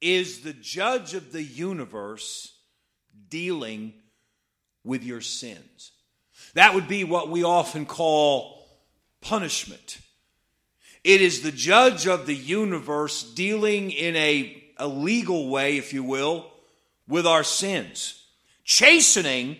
is 0.00 0.40
the 0.40 0.52
judge 0.52 1.14
of 1.14 1.32
the 1.32 1.42
universe 1.42 2.54
dealing 3.28 3.94
with 4.84 5.02
your 5.02 5.20
sins. 5.20 5.92
That 6.54 6.74
would 6.74 6.88
be 6.88 7.04
what 7.04 7.28
we 7.28 7.44
often 7.44 7.84
call 7.86 8.66
punishment. 9.20 9.98
It 11.04 11.20
is 11.20 11.42
the 11.42 11.52
judge 11.52 12.06
of 12.06 12.26
the 12.26 12.34
universe 12.34 13.22
dealing 13.22 13.90
in 13.90 14.16
a, 14.16 14.62
a 14.76 14.88
legal 14.88 15.48
way, 15.48 15.76
if 15.76 15.92
you 15.92 16.02
will, 16.02 16.50
with 17.06 17.26
our 17.26 17.44
sins. 17.44 18.24
Chastening 18.64 19.56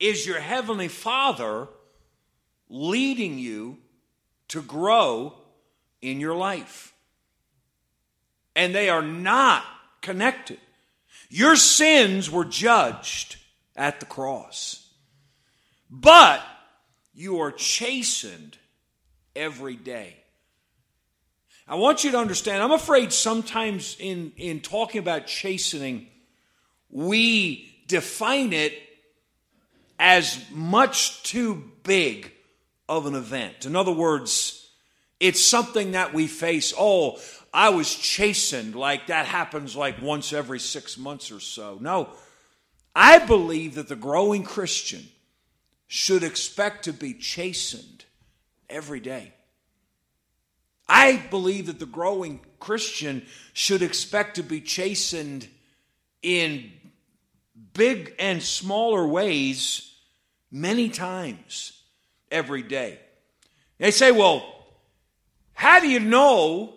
is 0.00 0.26
your 0.26 0.40
heavenly 0.40 0.88
Father 0.88 1.68
leading 2.68 3.38
you 3.38 3.78
to 4.48 4.62
grow 4.62 5.34
in 6.00 6.20
your 6.20 6.34
life. 6.34 6.91
And 8.54 8.74
they 8.74 8.88
are 8.88 9.02
not 9.02 9.64
connected. 10.00 10.58
Your 11.28 11.56
sins 11.56 12.30
were 12.30 12.44
judged 12.44 13.36
at 13.74 14.00
the 14.00 14.06
cross. 14.06 14.86
But 15.90 16.42
you 17.14 17.40
are 17.40 17.52
chastened 17.52 18.58
every 19.34 19.76
day. 19.76 20.16
I 21.66 21.76
want 21.76 22.04
you 22.04 22.10
to 22.10 22.18
understand, 22.18 22.62
I'm 22.62 22.72
afraid 22.72 23.12
sometimes 23.12 23.96
in, 23.98 24.32
in 24.36 24.60
talking 24.60 24.98
about 24.98 25.26
chastening, 25.26 26.08
we 26.90 27.84
define 27.86 28.52
it 28.52 28.74
as 29.98 30.38
much 30.50 31.22
too 31.22 31.70
big 31.84 32.32
of 32.88 33.06
an 33.06 33.14
event. 33.14 33.64
In 33.64 33.76
other 33.76 33.92
words, 33.92 34.68
it's 35.20 35.42
something 35.42 35.92
that 35.92 36.12
we 36.12 36.26
face. 36.26 36.74
Oh, 36.76 37.18
I 37.52 37.68
was 37.70 37.94
chastened, 37.94 38.74
like 38.74 39.08
that 39.08 39.26
happens 39.26 39.76
like 39.76 40.00
once 40.00 40.32
every 40.32 40.58
six 40.58 40.96
months 40.96 41.30
or 41.30 41.40
so. 41.40 41.78
No, 41.80 42.08
I 42.94 43.18
believe 43.18 43.74
that 43.74 43.88
the 43.88 43.96
growing 43.96 44.42
Christian 44.42 45.06
should 45.86 46.22
expect 46.22 46.84
to 46.84 46.92
be 46.92 47.12
chastened 47.12 48.04
every 48.70 49.00
day. 49.00 49.34
I 50.88 51.22
believe 51.30 51.66
that 51.66 51.78
the 51.78 51.86
growing 51.86 52.40
Christian 52.58 53.26
should 53.52 53.82
expect 53.82 54.36
to 54.36 54.42
be 54.42 54.60
chastened 54.60 55.48
in 56.22 56.72
big 57.74 58.14
and 58.18 58.42
smaller 58.42 59.06
ways 59.06 59.94
many 60.50 60.88
times 60.88 61.72
every 62.30 62.62
day. 62.62 62.98
They 63.78 63.90
say, 63.90 64.12
well, 64.12 64.44
how 65.54 65.80
do 65.80 65.88
you 65.88 66.00
know 66.00 66.74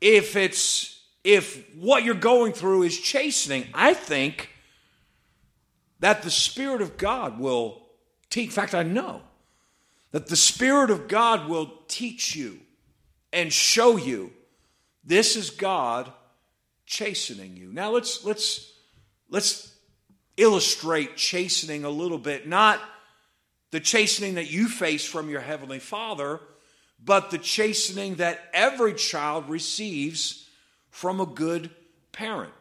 if 0.00 0.36
it's 0.36 1.00
if 1.22 1.74
what 1.74 2.04
you're 2.04 2.14
going 2.14 2.52
through 2.52 2.84
is 2.84 2.98
chastening? 2.98 3.66
I 3.74 3.94
think 3.94 4.50
that 6.00 6.22
the 6.22 6.30
Spirit 6.30 6.80
of 6.80 6.96
God 6.96 7.38
will 7.38 7.82
teach. 8.30 8.46
In 8.46 8.52
fact, 8.52 8.74
I 8.74 8.82
know 8.82 9.22
that 10.12 10.26
the 10.28 10.36
Spirit 10.36 10.90
of 10.90 11.08
God 11.08 11.48
will 11.48 11.72
teach 11.88 12.34
you 12.34 12.58
and 13.32 13.52
show 13.52 13.96
you 13.96 14.32
this 15.04 15.36
is 15.36 15.50
God 15.50 16.12
chastening 16.86 17.56
you. 17.56 17.72
Now 17.72 17.90
let's 17.90 18.24
let's 18.24 18.72
let's 19.28 19.74
illustrate 20.36 21.16
chastening 21.16 21.84
a 21.84 21.90
little 21.90 22.18
bit, 22.18 22.48
not 22.48 22.80
the 23.70 23.80
chastening 23.80 24.34
that 24.34 24.50
you 24.50 24.68
face 24.68 25.04
from 25.04 25.28
your 25.28 25.40
heavenly 25.40 25.78
Father, 25.78 26.40
but 27.04 27.30
the 27.30 27.38
chastening 27.38 28.16
that 28.16 28.40
every 28.52 28.94
child 28.94 29.48
receives 29.48 30.48
from 30.90 31.20
a 31.20 31.26
good 31.26 31.70
parent. 32.12 32.52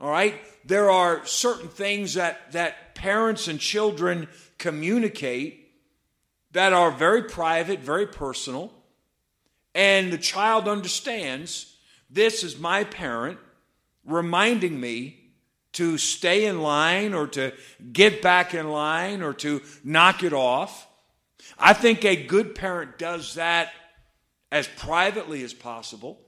All 0.00 0.10
right? 0.10 0.34
There 0.64 0.90
are 0.90 1.24
certain 1.26 1.68
things 1.68 2.14
that, 2.14 2.52
that 2.52 2.94
parents 2.94 3.48
and 3.48 3.58
children 3.58 4.28
communicate 4.58 5.72
that 6.52 6.72
are 6.72 6.90
very 6.90 7.22
private, 7.22 7.80
very 7.80 8.06
personal, 8.06 8.72
and 9.74 10.10
the 10.10 10.18
child 10.18 10.68
understands 10.68 11.76
this 12.08 12.42
is 12.42 12.58
my 12.58 12.84
parent 12.84 13.38
reminding 14.06 14.80
me 14.80 15.26
to 15.72 15.98
stay 15.98 16.46
in 16.46 16.62
line 16.62 17.12
or 17.12 17.26
to 17.26 17.52
get 17.92 18.22
back 18.22 18.54
in 18.54 18.70
line 18.70 19.20
or 19.20 19.34
to 19.34 19.60
knock 19.84 20.22
it 20.22 20.32
off. 20.32 20.85
I 21.58 21.72
think 21.72 22.04
a 22.04 22.16
good 22.16 22.54
parent 22.54 22.98
does 22.98 23.34
that 23.34 23.72
as 24.52 24.68
privately 24.68 25.42
as 25.42 25.52
possible. 25.54 26.20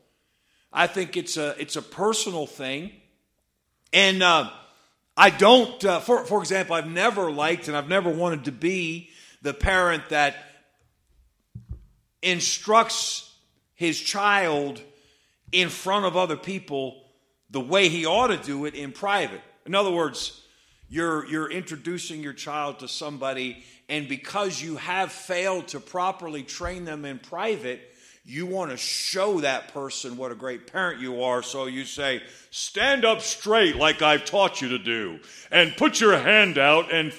I 0.73 0.87
think 0.87 1.17
it's 1.17 1.37
a 1.37 1.55
it's 1.59 1.77
a 1.77 1.83
personal 1.83 2.47
thing, 2.47 2.93
and 3.93 4.23
uh, 4.23 4.51
I 5.17 5.31
don't. 5.31 5.83
Uh, 5.85 6.01
for 6.01 6.25
for 6.25 6.41
example, 6.41 6.75
I've 6.75 6.91
never 6.91 7.31
liked 7.31 7.69
and 7.69 7.77
I've 7.77 7.89
never 7.89 8.11
wanted 8.11 8.45
to 8.45 8.53
be 8.53 9.11
the 9.43 9.55
parent 9.55 10.09
that 10.11 10.37
instructs 12.23 13.33
his 13.75 13.99
child 13.99 14.83
in 15.53 15.69
front 15.69 16.05
of 16.05 16.17
other 16.17 16.37
people 16.37 17.03
the 17.51 17.61
way 17.61 17.89
he 17.89 18.05
ought 18.05 18.29
to 18.29 18.37
do 18.37 18.65
it 18.65 18.75
in 18.75 18.93
private. 18.93 19.41
In 19.65 19.75
other 19.75 19.91
words, 19.91 20.43
you're, 20.89 21.27
you're 21.27 21.51
introducing 21.51 22.23
your 22.23 22.33
child 22.33 22.81
to 22.81 22.89
somebody, 22.89 23.65
and 23.89 24.09
because 24.09 24.61
you 24.61 24.77
have 24.77 25.11
failed 25.11 25.69
to 25.69 25.81
properly 25.81 26.43
train 26.43 26.85
them 26.85 27.05
in 27.05 27.19
private, 27.19 27.81
you 28.25 28.45
want 28.45 28.71
to 28.71 28.77
show 28.77 29.41
that 29.41 29.73
person 29.73 30.19
what 30.19 30.31
a 30.31 30.35
great 30.35 30.71
parent 30.71 31.01
you 31.01 31.23
are. 31.23 31.43
So 31.43 31.65
you 31.65 31.87
say, 31.87 32.23
Stand 32.51 33.05
up 33.05 33.23
straight 33.23 33.77
like 33.77 34.03
I've 34.03 34.27
taught 34.27 34.61
you 34.61 34.69
to 34.71 34.79
do, 34.79 35.21
and 35.51 35.75
put 35.77 36.01
your 36.01 36.19
hand 36.19 36.59
out 36.59 36.93
and 36.93 37.13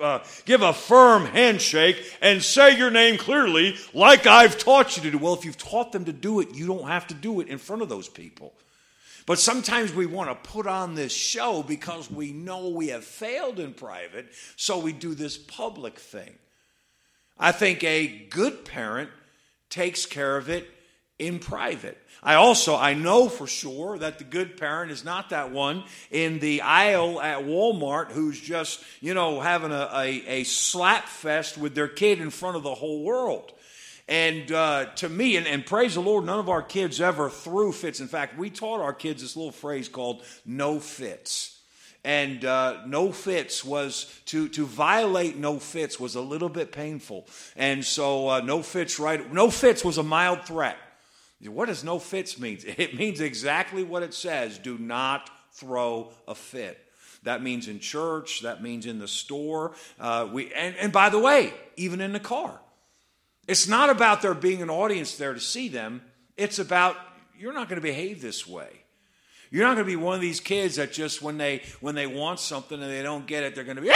uh, 0.00 0.18
give 0.44 0.62
a 0.62 0.72
firm 0.72 1.24
handshake 1.24 1.96
and 2.20 2.42
say 2.42 2.76
your 2.76 2.90
name 2.90 3.16
clearly 3.16 3.76
like 3.94 4.26
I've 4.26 4.58
taught 4.58 4.96
you 4.96 5.02
to 5.04 5.10
do. 5.10 5.18
Well, 5.18 5.34
if 5.34 5.44
you've 5.44 5.58
taught 5.58 5.92
them 5.92 6.04
to 6.06 6.12
do 6.12 6.40
it, 6.40 6.54
you 6.54 6.66
don't 6.66 6.88
have 6.88 7.06
to 7.08 7.14
do 7.14 7.40
it 7.40 7.48
in 7.48 7.58
front 7.58 7.82
of 7.82 7.88
those 7.88 8.08
people. 8.08 8.52
But 9.26 9.38
sometimes 9.38 9.92
we 9.92 10.06
want 10.06 10.28
to 10.30 10.50
put 10.50 10.66
on 10.66 10.94
this 10.94 11.12
show 11.12 11.62
because 11.62 12.10
we 12.10 12.32
know 12.32 12.68
we 12.68 12.88
have 12.88 13.04
failed 13.04 13.58
in 13.58 13.72
private, 13.72 14.26
so 14.56 14.78
we 14.78 14.92
do 14.92 15.14
this 15.14 15.38
public 15.38 15.98
thing. 15.98 16.34
I 17.38 17.52
think 17.52 17.82
a 17.82 18.06
good 18.06 18.64
parent 18.64 19.10
takes 19.70 20.04
care 20.04 20.36
of 20.36 20.50
it 20.50 20.68
in 21.18 21.38
private. 21.38 21.98
I 22.22 22.34
also 22.34 22.76
I 22.76 22.94
know 22.94 23.28
for 23.28 23.46
sure 23.46 23.98
that 23.98 24.18
the 24.18 24.24
good 24.24 24.56
parent 24.56 24.90
is 24.90 25.04
not 25.04 25.30
that 25.30 25.50
one 25.50 25.84
in 26.10 26.38
the 26.38 26.60
aisle 26.60 27.20
at 27.20 27.44
Walmart 27.44 28.12
who's 28.12 28.40
just, 28.40 28.82
you 29.00 29.14
know, 29.14 29.40
having 29.40 29.72
a, 29.72 29.90
a, 29.92 30.40
a 30.40 30.44
slap 30.44 31.08
fest 31.08 31.56
with 31.56 31.74
their 31.74 31.88
kid 31.88 32.20
in 32.20 32.30
front 32.30 32.56
of 32.56 32.62
the 32.62 32.74
whole 32.74 33.02
world. 33.02 33.52
And 34.06 34.52
uh, 34.52 34.86
to 34.96 35.08
me, 35.08 35.36
and, 35.36 35.46
and, 35.46 35.64
praise 35.64 35.94
the 35.94 36.00
Lord, 36.00 36.26
none 36.26 36.38
of 36.38 36.50
our 36.50 36.62
kids 36.62 37.00
ever 37.00 37.30
threw 37.30 37.72
fits. 37.72 38.00
In 38.00 38.08
fact, 38.08 38.36
we 38.36 38.50
taught 38.50 38.80
our 38.80 38.92
kids 38.92 39.22
this 39.22 39.34
little 39.34 39.50
phrase 39.50 39.88
called 39.88 40.22
no 40.44 40.78
fits. 40.78 41.58
And 42.04 42.44
uh, 42.44 42.82
no 42.86 43.12
fits 43.12 43.64
was 43.64 44.04
to, 44.26 44.48
to 44.50 44.66
violate 44.66 45.38
no 45.38 45.58
fits 45.58 45.98
was 45.98 46.16
a 46.16 46.20
little 46.20 46.50
bit 46.50 46.70
painful. 46.70 47.26
And 47.56 47.82
so 47.82 48.28
uh, 48.28 48.40
no 48.40 48.62
fits, 48.62 48.98
right? 48.98 49.32
No 49.32 49.50
fits 49.50 49.82
was 49.82 49.96
a 49.96 50.02
mild 50.02 50.44
threat. 50.44 50.76
What 51.40 51.66
does 51.66 51.82
no 51.82 51.98
fits 51.98 52.38
mean? 52.38 52.58
It 52.64 52.94
means 52.94 53.20
exactly 53.20 53.84
what 53.84 54.02
it 54.02 54.12
says 54.12 54.58
do 54.58 54.76
not 54.76 55.30
throw 55.52 56.12
a 56.28 56.34
fit. 56.34 56.78
That 57.22 57.42
means 57.42 57.68
in 57.68 57.80
church, 57.80 58.42
that 58.42 58.62
means 58.62 58.84
in 58.84 58.98
the 58.98 59.08
store. 59.08 59.72
Uh, 59.98 60.28
we, 60.30 60.52
and, 60.52 60.76
and 60.76 60.92
by 60.92 61.08
the 61.08 61.18
way, 61.18 61.54
even 61.76 62.02
in 62.02 62.12
the 62.12 62.20
car. 62.20 62.60
It's 63.46 63.68
not 63.68 63.90
about 63.90 64.22
there 64.22 64.34
being 64.34 64.62
an 64.62 64.70
audience 64.70 65.16
there 65.16 65.34
to 65.34 65.40
see 65.40 65.68
them. 65.68 66.02
It's 66.36 66.58
about 66.58 66.96
you're 67.38 67.52
not 67.52 67.68
going 67.68 67.80
to 67.80 67.86
behave 67.86 68.22
this 68.22 68.46
way. 68.46 68.68
You're 69.50 69.64
not 69.64 69.74
going 69.74 69.86
to 69.86 69.90
be 69.90 69.96
one 69.96 70.14
of 70.14 70.20
these 70.20 70.40
kids 70.40 70.76
that 70.76 70.92
just 70.92 71.22
when 71.22 71.38
they 71.38 71.62
when 71.80 71.94
they 71.94 72.06
want 72.06 72.40
something 72.40 72.80
and 72.80 72.90
they 72.90 73.02
don't 73.02 73.26
get 73.26 73.44
it, 73.44 73.54
they're 73.54 73.64
going 73.64 73.76
to 73.76 73.82
be. 73.82 73.88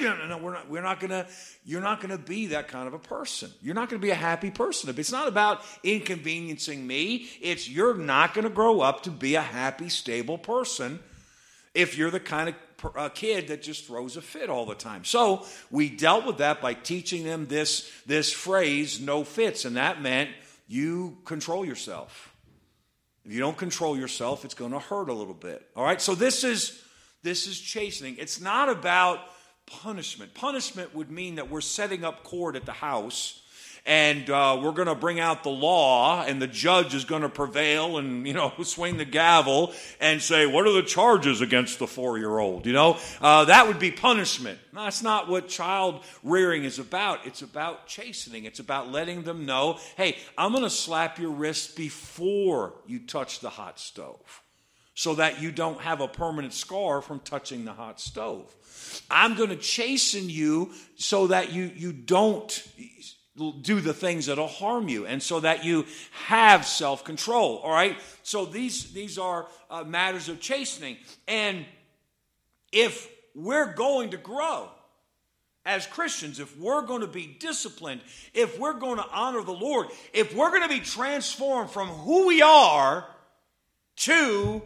No, 0.00 0.26
no, 0.26 0.38
we're 0.38 0.54
not. 0.54 0.68
We're 0.68 0.82
not 0.82 0.98
going 0.98 1.10
to. 1.10 1.26
You're 1.64 1.82
not 1.82 2.00
going 2.00 2.10
to 2.10 2.22
be 2.22 2.46
that 2.46 2.68
kind 2.68 2.86
of 2.88 2.94
a 2.94 2.98
person. 2.98 3.50
You're 3.60 3.74
not 3.74 3.90
going 3.90 4.00
to 4.00 4.04
be 4.04 4.10
a 4.10 4.14
happy 4.14 4.50
person. 4.50 4.88
If 4.88 4.98
It's 4.98 5.12
not 5.12 5.28
about 5.28 5.62
inconveniencing 5.82 6.86
me. 6.86 7.28
It's 7.40 7.68
you're 7.68 7.94
not 7.94 8.32
going 8.34 8.44
to 8.44 8.50
grow 8.50 8.80
up 8.80 9.02
to 9.02 9.10
be 9.10 9.34
a 9.34 9.42
happy, 9.42 9.90
stable 9.90 10.38
person 10.38 11.00
if 11.74 11.96
you're 11.96 12.10
the 12.10 12.20
kind 12.20 12.48
of 12.48 12.54
a 12.96 13.10
kid 13.10 13.48
that 13.48 13.62
just 13.62 13.86
throws 13.86 14.16
a 14.16 14.22
fit 14.22 14.50
all 14.50 14.66
the 14.66 14.74
time. 14.74 15.04
So 15.04 15.46
we 15.70 15.88
dealt 15.88 16.26
with 16.26 16.38
that 16.38 16.60
by 16.60 16.74
teaching 16.74 17.24
them 17.24 17.46
this, 17.46 17.90
this 18.06 18.32
phrase, 18.32 19.00
no 19.00 19.24
fits, 19.24 19.64
and 19.64 19.76
that 19.76 20.00
meant 20.02 20.30
you 20.68 21.18
control 21.24 21.64
yourself. 21.64 22.34
If 23.24 23.32
you 23.32 23.40
don't 23.40 23.56
control 23.56 23.96
yourself, 23.96 24.44
it's 24.44 24.54
going 24.54 24.72
to 24.72 24.78
hurt 24.78 25.08
a 25.08 25.12
little 25.12 25.34
bit. 25.34 25.66
All 25.76 25.84
right? 25.84 26.00
So 26.00 26.14
this 26.14 26.44
is 26.44 26.82
this 27.22 27.46
is 27.46 27.60
chastening. 27.60 28.16
It's 28.18 28.40
not 28.40 28.68
about 28.70 29.20
punishment. 29.66 30.32
Punishment 30.34 30.94
would 30.94 31.10
mean 31.10 31.34
that 31.34 31.50
we're 31.50 31.60
setting 31.60 32.04
up 32.04 32.24
court 32.24 32.56
at 32.56 32.64
the 32.64 32.72
house 32.72 33.39
and 33.86 34.28
uh, 34.28 34.60
we're 34.62 34.72
going 34.72 34.88
to 34.88 34.94
bring 34.94 35.20
out 35.20 35.42
the 35.42 35.50
law, 35.50 36.24
and 36.24 36.40
the 36.40 36.46
judge 36.46 36.94
is 36.94 37.04
going 37.04 37.22
to 37.22 37.28
prevail 37.28 37.98
and, 37.98 38.26
you 38.26 38.34
know, 38.34 38.52
swing 38.62 38.96
the 38.96 39.04
gavel 39.04 39.72
and 40.00 40.20
say, 40.20 40.46
What 40.46 40.66
are 40.66 40.72
the 40.72 40.82
charges 40.82 41.40
against 41.40 41.78
the 41.78 41.86
four 41.86 42.18
year 42.18 42.38
old? 42.38 42.66
You 42.66 42.72
know, 42.72 42.98
uh, 43.20 43.46
that 43.46 43.66
would 43.66 43.78
be 43.78 43.90
punishment. 43.90 44.58
That's 44.72 45.02
not 45.02 45.28
what 45.28 45.48
child 45.48 46.04
rearing 46.22 46.64
is 46.64 46.78
about. 46.78 47.26
It's 47.26 47.42
about 47.42 47.86
chastening, 47.86 48.44
it's 48.44 48.60
about 48.60 48.90
letting 48.90 49.22
them 49.22 49.46
know, 49.46 49.78
Hey, 49.96 50.16
I'm 50.36 50.52
going 50.52 50.64
to 50.64 50.70
slap 50.70 51.18
your 51.18 51.30
wrist 51.30 51.76
before 51.76 52.74
you 52.86 53.00
touch 53.00 53.40
the 53.40 53.50
hot 53.50 53.78
stove 53.80 54.42
so 54.94 55.14
that 55.14 55.40
you 55.40 55.50
don't 55.50 55.80
have 55.80 56.02
a 56.02 56.08
permanent 56.08 56.52
scar 56.52 57.00
from 57.00 57.20
touching 57.20 57.64
the 57.64 57.72
hot 57.72 57.98
stove. 57.98 58.54
I'm 59.10 59.34
going 59.34 59.48
to 59.48 59.56
chasten 59.56 60.28
you 60.28 60.72
so 60.96 61.28
that 61.28 61.52
you, 61.52 61.70
you 61.74 61.92
don't 61.92 62.50
do 63.62 63.80
the 63.80 63.94
things 63.94 64.26
that'll 64.26 64.46
harm 64.46 64.88
you 64.88 65.06
and 65.06 65.22
so 65.22 65.40
that 65.40 65.64
you 65.64 65.86
have 66.26 66.66
self-control 66.66 67.58
all 67.58 67.72
right 67.72 67.96
so 68.22 68.44
these 68.44 68.92
these 68.92 69.18
are 69.18 69.48
uh, 69.70 69.82
matters 69.84 70.28
of 70.28 70.40
chastening 70.40 70.96
and 71.26 71.64
if 72.72 73.10
we're 73.34 73.72
going 73.72 74.10
to 74.10 74.16
grow 74.16 74.68
as 75.64 75.86
Christians, 75.86 76.40
if 76.40 76.56
we're 76.58 76.82
going 76.82 77.02
to 77.02 77.06
be 77.06 77.26
disciplined, 77.38 78.00
if 78.32 78.58
we're 78.58 78.78
going 78.78 78.96
to 78.96 79.06
honor 79.12 79.42
the 79.42 79.52
Lord, 79.52 79.88
if 80.12 80.34
we're 80.34 80.50
going 80.50 80.62
to 80.62 80.68
be 80.68 80.80
transformed 80.80 81.70
from 81.70 81.88
who 81.88 82.26
we 82.26 82.42
are 82.42 83.06
to 83.96 84.62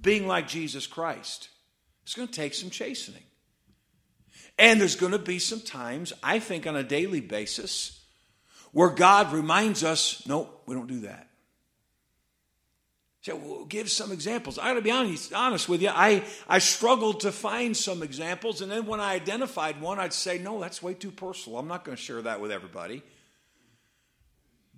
being 0.00 0.26
like 0.26 0.48
Jesus 0.48 0.86
Christ, 0.86 1.48
it's 2.02 2.14
going 2.14 2.28
to 2.28 2.34
take 2.34 2.54
some 2.54 2.70
chastening. 2.70 3.22
And 4.58 4.80
there's 4.80 4.96
going 4.96 5.12
to 5.12 5.18
be 5.18 5.38
some 5.38 5.60
times, 5.60 6.12
I 6.22 6.38
think 6.38 6.66
on 6.66 6.76
a 6.76 6.82
daily 6.84 7.20
basis, 7.20 8.00
where 8.72 8.90
God 8.90 9.32
reminds 9.32 9.82
us, 9.82 10.26
no, 10.26 10.48
we 10.66 10.74
don't 10.74 10.86
do 10.86 11.00
that. 11.00 11.28
So 13.22 13.36
we'll 13.36 13.64
give 13.64 13.90
some 13.90 14.12
examples. 14.12 14.58
I 14.58 14.68
got 14.68 14.74
to 14.74 14.82
be 14.82 14.90
honest, 14.90 15.32
honest 15.32 15.66
with 15.68 15.80
you. 15.80 15.88
I, 15.88 16.24
I 16.46 16.58
struggled 16.58 17.20
to 17.20 17.32
find 17.32 17.74
some 17.74 18.02
examples, 18.02 18.60
and 18.60 18.70
then 18.70 18.84
when 18.84 19.00
I 19.00 19.14
identified 19.14 19.80
one, 19.80 19.98
I'd 19.98 20.12
say, 20.12 20.38
no, 20.38 20.60
that's 20.60 20.82
way 20.82 20.92
too 20.92 21.10
personal. 21.10 21.58
I'm 21.58 21.66
not 21.66 21.84
going 21.84 21.96
to 21.96 22.02
share 22.02 22.20
that 22.22 22.40
with 22.40 22.52
everybody. 22.52 23.02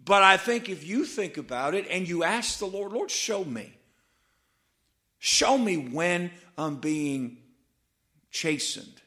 But 0.04 0.22
I 0.22 0.36
think 0.36 0.68
if 0.68 0.86
you 0.86 1.04
think 1.04 1.36
about 1.36 1.74
it 1.74 1.88
and 1.90 2.08
you 2.08 2.22
ask 2.22 2.60
the 2.60 2.66
Lord, 2.66 2.92
Lord, 2.92 3.10
show 3.10 3.44
me. 3.44 3.76
Show 5.18 5.58
me 5.58 5.76
when 5.76 6.30
I'm 6.56 6.76
being 6.76 7.38
chastened. 8.30 9.02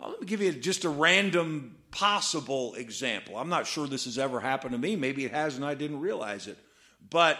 Well, 0.00 0.10
let 0.10 0.20
me 0.20 0.26
give 0.26 0.40
you 0.40 0.52
just 0.52 0.84
a 0.84 0.88
random 0.88 1.76
possible 1.90 2.74
example. 2.74 3.36
I'm 3.36 3.50
not 3.50 3.66
sure 3.66 3.86
this 3.86 4.06
has 4.06 4.18
ever 4.18 4.40
happened 4.40 4.72
to 4.72 4.78
me. 4.78 4.96
Maybe 4.96 5.24
it 5.26 5.32
has 5.32 5.56
and 5.56 5.64
I 5.64 5.74
didn't 5.74 6.00
realize 6.00 6.46
it. 6.46 6.56
But 7.10 7.38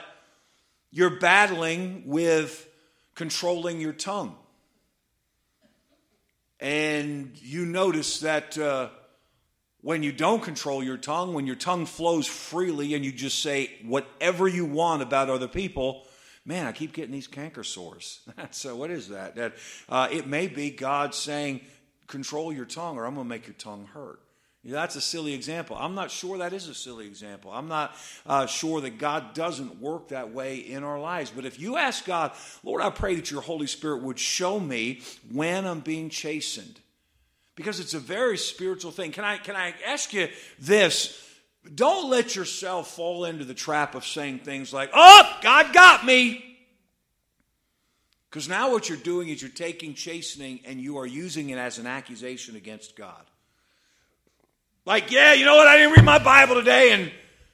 you're 0.90 1.18
battling 1.18 2.02
with 2.06 2.68
controlling 3.14 3.80
your 3.80 3.94
tongue. 3.94 4.36
And 6.58 7.32
you 7.36 7.64
notice 7.64 8.20
that 8.20 8.58
uh, 8.58 8.90
when 9.80 10.02
you 10.02 10.12
don't 10.12 10.42
control 10.42 10.84
your 10.84 10.98
tongue, 10.98 11.32
when 11.32 11.46
your 11.46 11.56
tongue 11.56 11.86
flows 11.86 12.26
freely 12.26 12.92
and 12.92 13.02
you 13.02 13.12
just 13.12 13.42
say 13.42 13.70
whatever 13.84 14.46
you 14.46 14.66
want 14.66 15.00
about 15.00 15.30
other 15.30 15.48
people, 15.48 16.06
man, 16.44 16.66
I 16.66 16.72
keep 16.72 16.92
getting 16.92 17.12
these 17.12 17.28
canker 17.28 17.64
sores. 17.64 18.20
so, 18.50 18.76
what 18.76 18.90
is 18.90 19.08
that? 19.08 19.36
That 19.36 19.54
uh, 19.88 20.08
it 20.10 20.26
may 20.26 20.48
be 20.48 20.70
God 20.70 21.14
saying, 21.14 21.62
control 22.10 22.52
your 22.52 22.66
tongue 22.66 22.98
or 22.98 23.06
I'm 23.06 23.14
going 23.14 23.24
to 23.24 23.28
make 23.28 23.46
your 23.46 23.54
tongue 23.54 23.88
hurt. 23.94 24.20
You 24.62 24.72
know, 24.72 24.76
that's 24.76 24.96
a 24.96 25.00
silly 25.00 25.32
example. 25.32 25.76
I'm 25.80 25.94
not 25.94 26.10
sure 26.10 26.36
that 26.38 26.52
is 26.52 26.68
a 26.68 26.74
silly 26.74 27.06
example. 27.06 27.50
I'm 27.50 27.68
not 27.68 27.96
uh, 28.26 28.44
sure 28.44 28.82
that 28.82 28.98
God 28.98 29.32
doesn't 29.32 29.80
work 29.80 30.08
that 30.08 30.34
way 30.34 30.58
in 30.58 30.84
our 30.84 31.00
lives. 31.00 31.32
But 31.34 31.46
if 31.46 31.58
you 31.58 31.78
ask 31.78 32.04
God, 32.04 32.32
Lord, 32.62 32.82
I 32.82 32.90
pray 32.90 33.14
that 33.14 33.30
your 33.30 33.40
Holy 33.40 33.66
Spirit 33.66 34.02
would 34.02 34.18
show 34.18 34.60
me 34.60 35.00
when 35.32 35.64
I'm 35.64 35.80
being 35.80 36.10
chastened. 36.10 36.78
Because 37.56 37.80
it's 37.80 37.94
a 37.94 37.98
very 37.98 38.36
spiritual 38.36 38.90
thing. 38.90 39.12
Can 39.12 39.24
I, 39.24 39.38
can 39.38 39.56
I 39.56 39.74
ask 39.86 40.12
you 40.12 40.28
this? 40.58 41.26
Don't 41.74 42.10
let 42.10 42.36
yourself 42.36 42.90
fall 42.94 43.24
into 43.24 43.46
the 43.46 43.54
trap 43.54 43.94
of 43.94 44.04
saying 44.04 44.40
things 44.40 44.74
like, 44.74 44.90
oh, 44.92 45.38
God 45.42 45.72
got 45.72 46.04
me. 46.04 46.49
Because 48.30 48.48
now 48.48 48.70
what 48.70 48.88
you're 48.88 48.98
doing 48.98 49.28
is 49.28 49.42
you're 49.42 49.50
taking 49.50 49.94
chastening 49.94 50.60
and 50.64 50.80
you 50.80 50.98
are 50.98 51.06
using 51.06 51.50
it 51.50 51.58
as 51.58 51.78
an 51.78 51.86
accusation 51.88 52.54
against 52.54 52.94
God. 52.94 53.24
Like, 54.86 55.10
yeah, 55.10 55.32
you 55.32 55.44
know 55.44 55.56
what? 55.56 55.66
I 55.66 55.76
didn't 55.76 55.94
read 55.96 56.04
my 56.04 56.20
Bible 56.20 56.54
today 56.54 56.92
and 56.92 57.10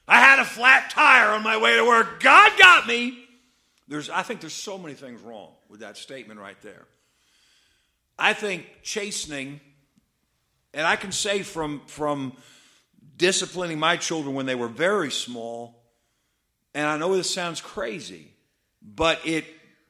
I 0.07 0.19
had 0.19 0.39
a 0.39 0.45
flat 0.45 0.91
tire 0.91 1.31
on 1.31 1.43
my 1.43 1.57
way 1.57 1.75
to 1.77 1.85
work. 1.85 2.21
God 2.21 2.51
got 2.59 2.87
me. 2.87 3.17
There's, 3.87 4.09
I 4.09 4.21
think 4.21 4.39
there's 4.39 4.53
so 4.53 4.77
many 4.77 4.93
things 4.93 5.19
wrong 5.21 5.49
with 5.67 5.79
that 5.79 5.97
statement 5.97 6.39
right 6.39 6.61
there. 6.61 6.85
I 8.19 8.33
think 8.33 8.67
chastening, 8.83 9.59
and 10.73 10.85
I 10.85 10.95
can 10.95 11.11
say 11.11 11.41
from, 11.41 11.81
from 11.87 12.33
disciplining 13.17 13.79
my 13.79 13.97
children 13.97 14.35
when 14.35 14.45
they 14.45 14.55
were 14.55 14.67
very 14.67 15.11
small, 15.11 15.75
and 16.75 16.85
I 16.85 16.97
know 16.97 17.15
this 17.15 17.33
sounds 17.33 17.61
crazy, 17.61 18.31
but 18.81 19.19
it 19.25 19.45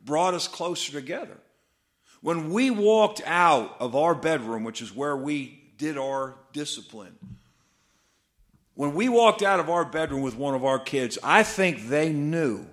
brought 0.08 0.34
us 0.34 0.48
closer 0.48 0.92
together. 0.92 1.38
When 2.22 2.52
we 2.52 2.72
walked 2.72 3.22
out 3.26 3.76
of 3.80 3.96
our 3.96 4.16
bedroom, 4.16 4.64
which 4.64 4.82
is 4.82 4.96
where 4.96 5.16
we 5.16 5.62
did 5.78 6.00
our 6.00 6.34
discipline, 6.52 7.16
when 8.74 8.96
we 8.96 9.10
walked 9.10 9.44
out 9.44 9.60
of 9.60 9.70
our 9.70 9.86
bedroom 9.86 10.24
with 10.24 10.36
one 10.36 10.56
of 10.56 10.66
our 10.66 10.80
kids, 10.80 11.20
I 11.22 11.44
think 11.44 11.88
they 11.88 12.12
knew, 12.12 12.66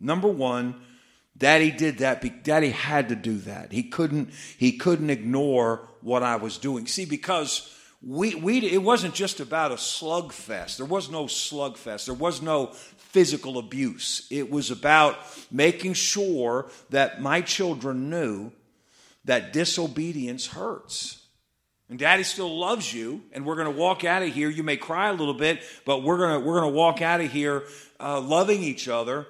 number 0.00 0.28
one, 0.28 0.80
Daddy 1.36 1.70
did 1.70 1.98
that. 1.98 2.42
Daddy 2.42 2.70
had 2.70 3.10
to 3.10 3.14
do 3.14 3.38
that. 3.38 3.72
He 3.72 3.84
couldn't. 3.84 4.30
He 4.58 4.72
couldn't 4.72 5.10
ignore 5.10 5.88
what 6.00 6.22
I 6.22 6.36
was 6.36 6.58
doing. 6.58 6.86
See, 6.86 7.04
because 7.04 7.72
we 8.00 8.34
we 8.36 8.58
it 8.58 8.82
wasn't 8.82 9.14
just 9.14 9.40
about 9.40 9.72
a 9.72 9.76
slugfest. 9.76 10.76
There 10.76 10.86
was 10.86 11.10
no 11.10 11.24
slugfest. 11.24 12.04
There 12.06 12.14
was 12.14 12.40
no 12.40 12.66
physical 12.96 13.58
abuse. 13.58 14.26
It 14.30 14.50
was 14.50 14.70
about 14.70 15.18
making 15.50 15.94
sure 15.94 16.70
that 16.90 17.20
my 17.20 17.40
children 17.40 18.08
knew 18.08 18.52
that 19.24 19.52
disobedience 19.52 20.46
hurts. 20.46 21.24
And 21.90 21.98
daddy 21.98 22.22
still 22.22 22.58
loves 22.58 22.92
you, 22.92 23.22
and 23.32 23.46
we're 23.46 23.54
going 23.54 23.72
to 23.72 23.78
walk 23.78 24.04
out 24.04 24.22
of 24.22 24.28
here. 24.34 24.50
You 24.50 24.62
may 24.62 24.76
cry 24.76 25.08
a 25.08 25.14
little 25.14 25.32
bit, 25.32 25.62
but 25.86 26.02
we're 26.02 26.18
going 26.18 26.38
to, 26.38 26.46
we're 26.46 26.60
going 26.60 26.70
to 26.70 26.76
walk 26.76 27.00
out 27.00 27.22
of 27.22 27.32
here 27.32 27.64
uh, 27.98 28.20
loving 28.20 28.62
each 28.62 28.88
other. 28.88 29.26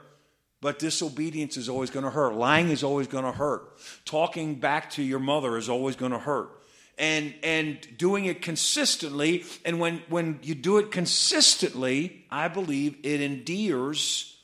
But 0.61 0.81
disobedience 0.81 1.57
is 1.57 1.69
always 1.69 1.91
going 1.91 2.05
to 2.05 2.11
hurt. 2.11 2.35
Lying 2.35 2.71
is 2.71 2.83
always 2.83 3.07
going 3.07 3.25
to 3.25 3.31
hurt. 3.31 3.79
Talking 4.05 4.57
back 4.57 4.91
to 4.91 5.05
your 5.05 5.21
mother 5.21 5.57
is 5.57 5.69
always 5.69 5.95
going 5.95 6.11
to 6.11 6.19
hurt 6.19 6.58
and 6.99 7.35
and 7.43 7.79
doing 7.97 8.25
it 8.25 8.43
consistently. 8.43 9.45
And 9.65 9.81
when 9.81 10.03
when 10.09 10.41
you 10.43 10.55
do 10.55 10.79
it 10.79 10.91
consistently 10.91 12.25
i 12.31 12.49
believe 12.49 12.97
it 13.03 13.21
endears 13.21 14.37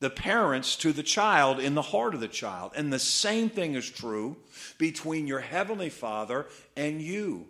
the 0.00 0.10
parents 0.10 0.74
to 0.76 0.92
the 0.92 1.02
child 1.02 1.60
in 1.60 1.74
the 1.74 1.82
heart 1.82 2.14
of 2.14 2.20
the 2.20 2.26
child. 2.26 2.72
And 2.74 2.92
the 2.92 2.98
same 2.98 3.48
thing 3.48 3.74
is 3.74 3.88
true 3.88 4.36
between 4.76 5.28
your 5.28 5.38
heavenly 5.38 5.90
father 5.90 6.46
and 6.76 7.00
you. 7.00 7.46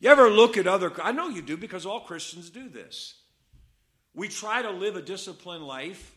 You 0.00 0.10
ever 0.10 0.30
look 0.30 0.56
at 0.56 0.66
other 0.66 0.92
i 1.02 1.12
know 1.12 1.28
you 1.28 1.42
do 1.42 1.56
because 1.56 1.86
all 1.86 2.00
christians 2.00 2.50
do 2.50 2.68
this. 2.68 3.14
We 4.14 4.28
try 4.28 4.62
to 4.62 4.70
live 4.70 4.96
a 4.96 5.02
disciplined 5.02 5.66
life 5.66 6.16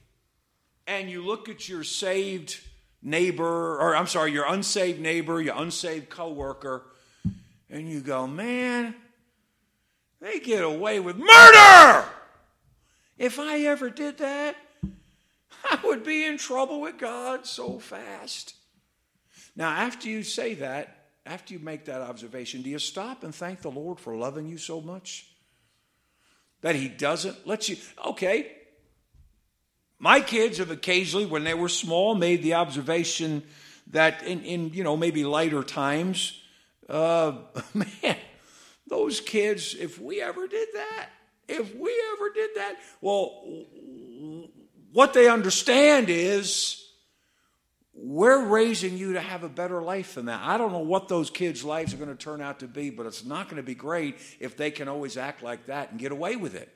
and 0.88 1.10
you 1.10 1.24
look 1.24 1.50
at 1.50 1.70
your 1.70 1.84
saved 1.84 2.60
neighbor, 3.02 3.78
or 3.80 3.96
I'm 3.96 4.08
sorry, 4.08 4.32
your 4.32 4.46
unsaved 4.46 5.00
neighbor, 5.00 5.42
your 5.42 5.56
unsaved 5.58 6.10
coworker, 6.10 6.84
and 7.70 7.90
you 7.90 8.02
go, 8.02 8.28
man, 8.28 8.96
they 10.20 10.40
get 10.40 10.64
away 10.64 11.00
with 11.00 11.18
murder. 11.18 12.06
If 13.18 13.40
I 13.40 13.60
ever 13.62 13.90
did 13.90 14.20
that, 14.20 14.56
I 15.64 15.80
would 15.84 16.04
be 16.04 16.26
in 16.26 16.38
trouble 16.38 16.82
with 16.82 16.98
God 16.98 17.46
so 17.46 17.80
fast. 17.80 18.56
Now, 19.56 19.70
after 19.70 20.08
you 20.10 20.24
say 20.24 20.56
that, 20.56 20.98
after 21.26 21.54
you 21.54 21.60
make 21.60 21.86
that 21.86 22.02
observation, 22.02 22.62
do 22.62 22.70
you 22.70 22.80
stop 22.80 23.24
and 23.24 23.34
thank 23.34 23.62
the 23.62 23.70
Lord 23.70 24.00
for 24.00 24.16
loving 24.16 24.48
you 24.48 24.58
so 24.58 24.82
much? 24.82 25.28
That 26.62 26.76
He 26.76 26.88
doesn't 26.88 27.48
let 27.48 27.70
you, 27.70 27.78
okay, 28.06 28.52
my 30.02 30.20
kids 30.20 30.58
have 30.58 30.72
occasionally, 30.72 31.28
when 31.28 31.44
they 31.44 31.54
were 31.54 31.70
small, 31.70 32.16
made 32.16 32.42
the 32.42 32.56
observation 32.56 33.44
that 33.92 34.24
in, 34.24 34.42
in 34.42 34.74
you 34.74 34.84
know, 34.84 34.98
maybe 34.98 35.24
lighter 35.24 35.62
times, 35.62 36.42
uh, 36.90 37.34
man, 37.76 38.18
those 38.88 39.22
kids, 39.22 39.76
if 39.80 40.02
we 40.02 40.20
ever 40.20 40.48
did 40.48 40.70
that, 40.74 41.10
if 41.48 41.76
we 41.76 42.04
ever 42.14 42.34
did 42.34 42.50
that, 42.56 42.78
well, 43.00 43.44
what 44.92 45.14
they 45.14 45.30
understand 45.30 46.10
is 46.10 46.84
we're 47.94 48.48
raising 48.48 48.98
you 48.98 49.14
to 49.14 49.22
have 49.22 49.44
a 49.44 49.50
better 49.50 49.84
life 49.84 50.16
than 50.16 50.26
that. 50.26 50.42
I 50.42 50.58
don't 50.58 50.72
know 50.72 50.80
what 50.80 51.10
those 51.10 51.30
kids' 51.30 51.64
lives 51.64 51.94
are 51.94 51.98
going 51.98 52.10
to 52.10 52.16
turn 52.16 52.42
out 52.42 52.62
to 52.62 52.68
be, 52.68 52.90
but 52.90 53.06
it's 53.06 53.24
not 53.24 53.50
going 53.50 53.58
to 53.58 53.64
be 53.64 53.76
great 53.76 54.16
if 54.40 54.58
they 54.58 54.72
can 54.72 54.88
always 54.88 55.16
act 55.16 55.44
like 55.44 55.68
that 55.68 55.92
and 55.92 56.00
get 56.00 56.12
away 56.12 56.38
with 56.38 56.56
it. 56.56 56.76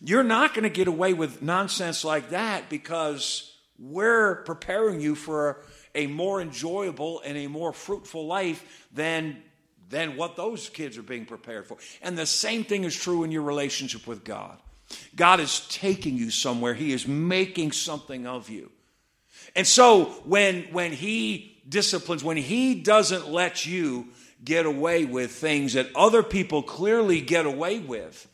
You're 0.00 0.24
not 0.24 0.54
going 0.54 0.64
to 0.64 0.70
get 0.70 0.88
away 0.88 1.14
with 1.14 1.42
nonsense 1.42 2.04
like 2.04 2.30
that 2.30 2.68
because 2.68 3.54
we're 3.78 4.42
preparing 4.42 5.00
you 5.00 5.14
for 5.14 5.60
a 5.94 6.06
more 6.06 6.40
enjoyable 6.40 7.20
and 7.24 7.36
a 7.36 7.46
more 7.46 7.72
fruitful 7.72 8.26
life 8.26 8.86
than 8.92 9.42
than 9.90 10.16
what 10.16 10.36
those 10.36 10.68
kids 10.68 10.98
are 10.98 11.02
being 11.02 11.24
prepared 11.24 11.66
for. 11.66 11.78
And 12.02 12.16
the 12.16 12.26
same 12.26 12.64
thing 12.64 12.84
is 12.84 12.94
true 12.94 13.24
in 13.24 13.30
your 13.30 13.42
relationship 13.42 14.06
with 14.06 14.22
God. 14.22 14.58
God 15.16 15.40
is 15.40 15.66
taking 15.68 16.16
you 16.16 16.30
somewhere. 16.30 16.74
He 16.74 16.92
is 16.92 17.08
making 17.08 17.72
something 17.72 18.26
of 18.26 18.50
you. 18.50 18.70
And 19.56 19.66
so 19.66 20.04
when 20.24 20.64
when 20.72 20.92
he 20.92 21.60
disciplines, 21.68 22.24
when 22.24 22.36
he 22.36 22.74
doesn't 22.74 23.28
let 23.28 23.66
you 23.66 24.08
get 24.44 24.66
away 24.66 25.04
with 25.04 25.32
things 25.32 25.72
that 25.72 25.88
other 25.96 26.22
people 26.22 26.62
clearly 26.62 27.20
get 27.20 27.46
away 27.46 27.78
with, 27.80 28.28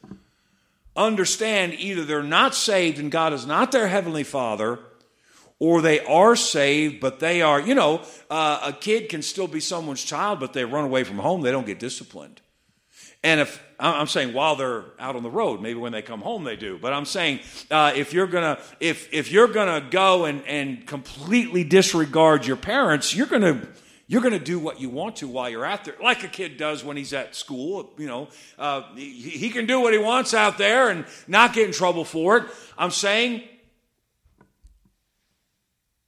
understand 0.96 1.74
either 1.74 2.04
they're 2.04 2.22
not 2.22 2.54
saved 2.54 2.98
and 2.98 3.10
God 3.10 3.32
is 3.32 3.46
not 3.46 3.72
their 3.72 3.88
heavenly 3.88 4.24
father, 4.24 4.78
or 5.58 5.80
they 5.80 6.00
are 6.00 6.36
saved, 6.36 7.00
but 7.00 7.20
they 7.20 7.42
are, 7.42 7.60
you 7.60 7.74
know, 7.74 8.02
uh, 8.30 8.60
a 8.64 8.72
kid 8.72 9.08
can 9.08 9.22
still 9.22 9.46
be 9.46 9.60
someone's 9.60 10.02
child, 10.02 10.40
but 10.40 10.52
they 10.52 10.64
run 10.64 10.84
away 10.84 11.04
from 11.04 11.18
home, 11.18 11.42
they 11.42 11.52
don't 11.52 11.66
get 11.66 11.78
disciplined. 11.78 12.40
And 13.22 13.40
if 13.40 13.62
I'm 13.80 14.06
saying 14.06 14.34
while 14.34 14.54
they're 14.54 14.84
out 14.98 15.16
on 15.16 15.22
the 15.22 15.30
road, 15.30 15.62
maybe 15.62 15.78
when 15.78 15.92
they 15.92 16.02
come 16.02 16.20
home 16.20 16.44
they 16.44 16.56
do. 16.56 16.78
But 16.78 16.92
I'm 16.92 17.06
saying 17.06 17.40
uh, 17.70 17.92
if 17.96 18.12
you're 18.12 18.26
gonna 18.26 18.58
if 18.80 19.12
if 19.14 19.32
you're 19.32 19.48
gonna 19.48 19.80
go 19.90 20.26
and 20.26 20.46
and 20.46 20.86
completely 20.86 21.64
disregard 21.64 22.46
your 22.46 22.56
parents, 22.56 23.16
you're 23.16 23.26
gonna 23.26 23.66
you're 24.06 24.20
going 24.20 24.34
to 24.34 24.44
do 24.44 24.58
what 24.58 24.80
you 24.80 24.90
want 24.90 25.16
to 25.16 25.28
while 25.28 25.49
you're 25.49 25.64
out 25.64 25.84
there, 25.84 25.94
like 26.02 26.25
a 26.25 26.28
kid 26.28 26.56
does 26.56 26.84
when 26.84 26.96
he's 26.96 27.12
at 27.12 27.34
school. 27.34 27.92
You 27.96 28.06
know, 28.06 28.28
uh, 28.58 28.82
he, 28.94 29.30
he 29.30 29.50
can 29.50 29.66
do 29.66 29.80
what 29.80 29.92
he 29.92 29.99
wants 29.99 30.34
out 30.34 30.58
there 30.58 30.90
and 30.90 31.06
not 31.26 31.54
get 31.54 31.66
in 31.66 31.73
trouble 31.73 32.04
for 32.04 32.37
it. 32.38 32.44
I'm 32.76 32.90
saying 32.90 33.42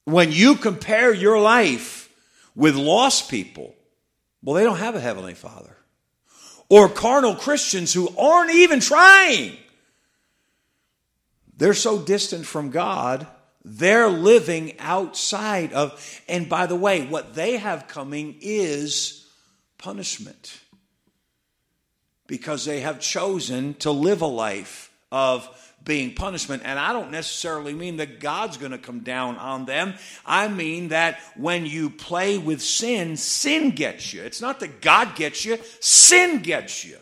when 0.05 0.31
you 0.31 0.57
compare 0.57 1.13
your 1.13 1.41
life 1.41 2.13
with 2.55 2.77
lost 2.77 3.31
people, 3.31 3.75
well, 4.43 4.55
they 4.55 4.65
don't 4.65 4.79
have 4.79 4.95
a 4.95 5.01
heavenly 5.01 5.35
father 5.35 5.77
or 6.69 6.89
carnal 6.89 7.35
Christians 7.35 7.93
who 7.93 8.09
aren't 8.17 8.53
even 8.53 8.81
trying. 8.81 9.57
They're 11.57 11.75
so 11.75 11.99
distant 11.99 12.45
from 12.45 12.71
God, 12.71 13.27
they're 13.69 14.09
living 14.09 14.79
outside 14.79 15.73
of, 15.73 16.23
and 16.29 16.49
by 16.49 16.67
the 16.67 16.77
way, 16.77 17.05
what 17.05 17.35
they 17.35 17.57
have 17.57 17.89
coming 17.89 18.37
is 18.41 19.29
punishment 19.77 20.61
because 22.29 22.65
they 22.65 22.81
have 22.81 23.01
chosen 23.01 23.75
to 23.75 23.91
live 23.91 24.23
a 24.23 24.27
life 24.27 24.93
of 25.11 25.49
being 25.83 26.15
punishment. 26.15 26.63
And 26.65 26.79
I 26.79 26.93
don't 26.93 27.11
necessarily 27.11 27.75
mean 27.75 27.97
that 27.97 28.21
God's 28.21 28.57
going 28.57 28.71
to 28.71 28.79
come 28.79 29.01
down 29.01 29.37
on 29.37 29.65
them. 29.65 29.95
I 30.25 30.47
mean 30.47 30.89
that 30.89 31.19
when 31.37 31.67
you 31.67 31.91
play 31.91 32.39
with 32.39 32.63
sin, 32.63 33.17
sin 33.17 33.71
gets 33.71 34.13
you. 34.13 34.23
It's 34.23 34.41
not 34.41 34.61
that 34.61 34.81
God 34.81 35.17
gets 35.17 35.45
you, 35.45 35.59
sin 35.81 36.41
gets 36.41 36.85
you. 36.85 36.99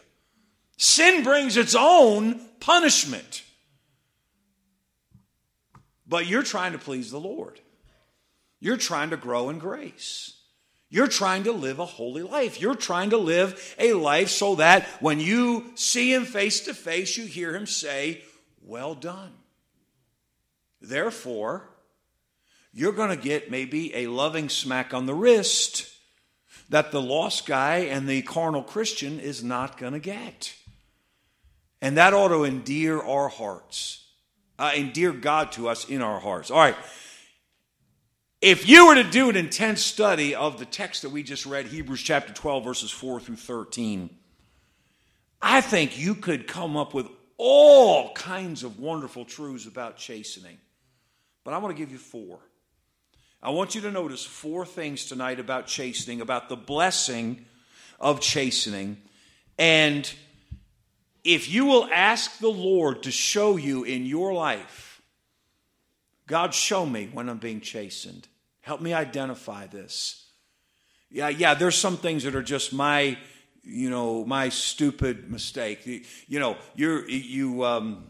Sin 0.78 1.24
brings 1.24 1.58
its 1.58 1.74
own 1.78 2.40
punishment. 2.58 3.42
But 6.14 6.28
you're 6.28 6.44
trying 6.44 6.70
to 6.74 6.78
please 6.78 7.10
the 7.10 7.18
Lord. 7.18 7.58
You're 8.60 8.76
trying 8.76 9.10
to 9.10 9.16
grow 9.16 9.50
in 9.50 9.58
grace. 9.58 10.36
You're 10.88 11.08
trying 11.08 11.42
to 11.42 11.50
live 11.50 11.80
a 11.80 11.84
holy 11.84 12.22
life. 12.22 12.60
You're 12.60 12.76
trying 12.76 13.10
to 13.10 13.16
live 13.16 13.74
a 13.80 13.94
life 13.94 14.28
so 14.28 14.54
that 14.54 14.86
when 15.00 15.18
you 15.18 15.72
see 15.74 16.14
Him 16.14 16.24
face 16.24 16.60
to 16.66 16.72
face, 16.72 17.16
you 17.16 17.26
hear 17.26 17.52
Him 17.52 17.66
say, 17.66 18.22
well 18.62 18.94
done. 18.94 19.32
Therefore, 20.80 21.68
you're 22.72 22.92
going 22.92 23.10
to 23.10 23.16
get 23.16 23.50
maybe 23.50 23.92
a 23.96 24.06
loving 24.06 24.48
smack 24.48 24.94
on 24.94 25.06
the 25.06 25.14
wrist 25.14 25.92
that 26.68 26.92
the 26.92 27.02
lost 27.02 27.44
guy 27.44 27.78
and 27.78 28.08
the 28.08 28.22
carnal 28.22 28.62
Christian 28.62 29.18
is 29.18 29.42
not 29.42 29.78
going 29.78 29.94
to 29.94 29.98
get. 29.98 30.54
And 31.82 31.96
that 31.96 32.14
ought 32.14 32.28
to 32.28 32.44
endear 32.44 33.02
our 33.02 33.28
hearts, 33.28 34.03
uh, 34.58 34.72
endear 34.74 35.12
God 35.12 35.52
to 35.52 35.68
us 35.68 35.88
in 35.88 36.02
our 36.02 36.20
hearts. 36.20 36.50
All 36.50 36.58
right. 36.58 36.76
If 38.40 38.68
you 38.68 38.88
were 38.88 38.96
to 38.96 39.04
do 39.04 39.30
an 39.30 39.36
intense 39.36 39.82
study 39.82 40.34
of 40.34 40.58
the 40.58 40.66
text 40.66 41.02
that 41.02 41.10
we 41.10 41.22
just 41.22 41.46
read, 41.46 41.66
Hebrews 41.66 42.02
chapter 42.02 42.32
12, 42.32 42.64
verses 42.64 42.90
4 42.90 43.20
through 43.20 43.36
13, 43.36 44.10
I 45.40 45.60
think 45.60 45.98
you 45.98 46.14
could 46.14 46.46
come 46.46 46.76
up 46.76 46.92
with 46.92 47.08
all 47.36 48.12
kinds 48.12 48.62
of 48.62 48.78
wonderful 48.78 49.24
truths 49.24 49.66
about 49.66 49.96
chastening. 49.96 50.58
But 51.42 51.54
I 51.54 51.58
want 51.58 51.76
to 51.76 51.82
give 51.82 51.90
you 51.90 51.98
four. 51.98 52.38
I 53.42 53.50
want 53.50 53.74
you 53.74 53.82
to 53.82 53.90
notice 53.90 54.24
four 54.24 54.64
things 54.64 55.06
tonight 55.06 55.38
about 55.38 55.66
chastening, 55.66 56.20
about 56.20 56.48
the 56.48 56.56
blessing 56.56 57.44
of 58.00 58.20
chastening. 58.20 58.96
And 59.58 60.10
if 61.24 61.48
you 61.48 61.64
will 61.64 61.88
ask 61.92 62.38
the 62.38 62.48
Lord 62.48 63.02
to 63.04 63.10
show 63.10 63.56
you 63.56 63.84
in 63.84 64.06
your 64.06 64.32
life, 64.32 65.02
God, 66.26 66.54
show 66.54 66.86
me 66.86 67.08
when 67.12 67.28
I'm 67.28 67.38
being 67.38 67.60
chastened. 67.60 68.28
Help 68.60 68.80
me 68.80 68.92
identify 68.92 69.66
this. 69.66 70.26
Yeah, 71.10 71.28
yeah, 71.28 71.54
there's 71.54 71.76
some 71.76 71.96
things 71.96 72.24
that 72.24 72.34
are 72.34 72.42
just 72.42 72.72
my 72.72 73.18
you 73.64 73.90
know, 73.90 74.24
my 74.24 74.50
stupid 74.50 75.30
mistake. 75.30 75.86
You 76.28 76.38
know, 76.38 76.56
you're, 76.76 77.08
you, 77.08 77.64
um, 77.64 78.04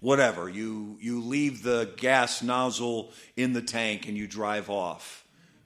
whatever, 0.00 0.48
you, 0.48 0.96
you 1.00 1.22
leave 1.22 1.62
the 1.62 1.92
gas 1.96 2.42
nozzle 2.42 3.12
in 3.36 3.52
the 3.52 3.62
tank 3.62 4.08
and 4.08 4.16
you 4.16 4.26
drive 4.26 4.70
off 4.70 5.24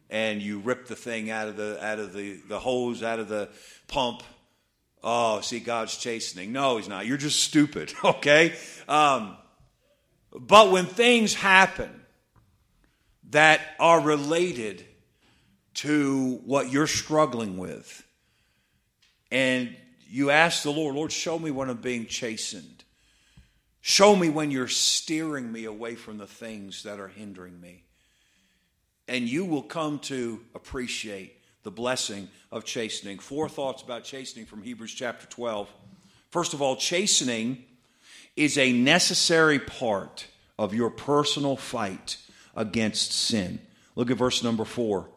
and 0.09 0.43
you 0.43 0.59
rip 0.59 0.89
the 0.89 0.97
thing 0.97 1.31
out 1.31 1.49
of 1.49 1.57
the, 1.57 1.85
out 1.85 2.01
of 2.01 2.13
the, 2.13 2.41
the 2.49 2.59
hose, 2.59 3.03
out 3.03 3.21
of 3.21 3.29
the 3.29 3.49
pump. 3.87 4.23
Oh, 5.03 5.41
see, 5.41 5.61
God's 5.61 5.97
chastening. 5.97 6.53
No, 6.53 6.77
he's 6.77 6.89
not. 6.89 7.07
You're 7.07 7.17
just 7.17 7.43
stupid, 7.43 7.93
okay? 8.05 8.55
Um, 8.89 9.37
but 10.33 10.71
when 10.71 10.87
things 10.87 11.35
happen 11.35 11.91
that 13.31 13.61
are 13.79 14.01
related 14.01 14.85
to 15.75 16.41
what 16.45 16.71
you're 16.71 16.87
struggling 16.87 17.57
with, 17.57 18.05
and 19.31 19.75
you 20.09 20.31
ask 20.31 20.63
the 20.63 20.73
Lord, 20.73 20.97
Lord, 20.97 21.13
show 21.13 21.39
me 21.39 21.51
when 21.51 21.71
I'm 21.71 21.77
being 21.77 22.07
chastened. 22.07 22.85
Show 23.81 24.15
me 24.15 24.29
when 24.29 24.51
you're 24.51 24.69
steering 24.69 25.51
me 25.51 25.65
away 25.65 25.95
from 25.95 26.19
the 26.19 26.27
things 26.27 26.83
that 26.83 27.01
are 27.01 27.09
hindering 27.09 27.59
me. 27.61 27.85
And 29.09 29.29
you 29.29 29.45
will 29.45 29.63
come 29.63 30.01
to 30.01 30.41
appreciate 30.55 31.40
the 31.63 31.71
blessing 31.71 32.29
of 32.51 32.65
chastening. 32.65 33.19
Four 33.19 33.49
thoughts 33.49 33.83
about 33.83 34.05
chastening 34.05 34.47
from 34.47 34.63
Hebrews 34.63 34.95
chapter 34.95 35.27
12. 35.27 35.69
First 36.31 36.55
of 36.55 36.63
all, 36.63 36.77
chastening 36.77 37.65
is 38.37 38.57
a 38.57 38.73
necessary 38.73 39.59
part 39.59 40.27
of 40.59 40.75
your 40.75 40.91
personal 40.91 41.57
fight 41.57 42.17
against 42.55 43.13
sin. 43.13 43.61
Look 43.97 44.11
at 44.11 44.17
verse 44.17 44.43
number 44.43 44.65
four 44.65 45.09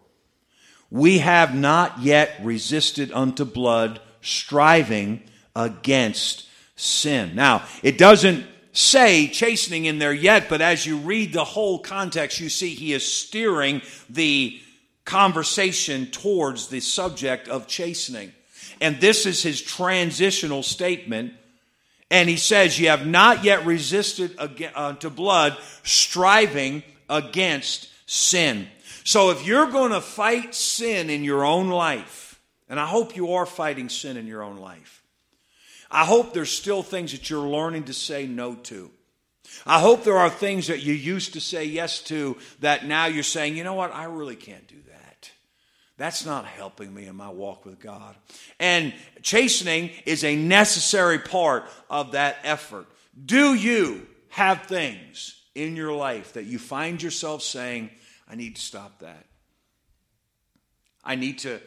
we 0.93 1.17
have 1.17 1.55
not 1.55 2.01
yet 2.01 2.35
resisted 2.43 3.11
unto 3.11 3.45
blood, 3.45 3.99
striving 4.21 5.23
against 5.55 6.47
sin. 6.75 7.33
Now, 7.33 7.65
it 7.81 7.97
doesn't 7.97 8.45
say 8.73 9.27
chastening 9.27 9.85
in 9.85 9.97
there 9.97 10.13
yet, 10.13 10.49
but 10.49 10.61
as 10.61 10.85
you 10.85 10.97
read 10.97 11.33
the 11.33 11.43
whole 11.43 11.79
context, 11.79 12.39
you 12.39 12.47
see 12.47 12.75
he 12.75 12.93
is 12.93 13.11
steering 13.11 13.81
the 14.07 14.61
conversation 15.05 16.07
towards 16.07 16.67
the 16.67 16.79
subject 16.79 17.47
of 17.47 17.67
chastening. 17.67 18.33
And 18.81 18.99
this 18.99 19.25
is 19.25 19.43
his 19.43 19.61
transitional 19.61 20.63
statement. 20.63 21.33
And 22.09 22.29
he 22.29 22.37
says, 22.37 22.79
You 22.79 22.89
have 22.89 23.07
not 23.07 23.43
yet 23.43 23.65
resisted 23.65 24.37
unto 24.39 25.07
uh, 25.07 25.11
blood, 25.11 25.57
striving 25.83 26.83
against 27.09 27.89
sin. 28.05 28.67
So 29.03 29.31
if 29.31 29.45
you're 29.45 29.69
going 29.69 29.91
to 29.91 30.01
fight 30.01 30.55
sin 30.55 31.09
in 31.09 31.23
your 31.23 31.43
own 31.43 31.69
life, 31.69 32.39
and 32.69 32.79
I 32.79 32.85
hope 32.85 33.15
you 33.15 33.33
are 33.33 33.45
fighting 33.45 33.89
sin 33.89 34.17
in 34.17 34.27
your 34.27 34.43
own 34.43 34.57
life, 34.57 35.03
I 35.91 36.05
hope 36.05 36.33
there's 36.33 36.51
still 36.51 36.81
things 36.81 37.11
that 37.11 37.29
you're 37.29 37.47
learning 37.47 37.83
to 37.85 37.93
say 37.93 38.25
no 38.25 38.55
to. 38.55 38.89
I 39.65 39.79
hope 39.79 40.03
there 40.03 40.17
are 40.17 40.29
things 40.29 40.67
that 40.67 40.81
you 40.81 40.93
used 40.93 41.33
to 41.33 41.41
say 41.41 41.65
yes 41.65 42.01
to 42.03 42.37
that 42.61 42.85
now 42.85 43.05
you're 43.05 43.23
saying, 43.23 43.57
you 43.57 43.63
know 43.63 43.75
what, 43.75 43.93
I 43.93 44.05
really 44.05 44.35
can't 44.35 44.67
do 44.67 44.75
that. 44.87 44.92
That's 45.97 46.25
not 46.25 46.45
helping 46.45 46.93
me 46.93 47.05
in 47.05 47.15
my 47.15 47.29
walk 47.29 47.65
with 47.65 47.79
God. 47.79 48.15
And 48.59 48.93
chastening 49.21 49.91
is 50.05 50.23
a 50.23 50.35
necessary 50.35 51.19
part 51.19 51.65
of 51.89 52.13
that 52.13 52.37
effort. 52.43 52.87
Do 53.25 53.53
you 53.53 54.07
have 54.29 54.63
things 54.63 55.39
in 55.55 55.75
your 55.75 55.93
life 55.93 56.33
that 56.33 56.45
you 56.45 56.57
find 56.57 57.01
yourself 57.01 57.43
saying, 57.43 57.89
I 58.27 58.35
need 58.35 58.55
to 58.55 58.61
stop 58.61 58.99
that. 58.99 59.25
I 61.03 61.15
need 61.15 61.39
to, 61.39 61.61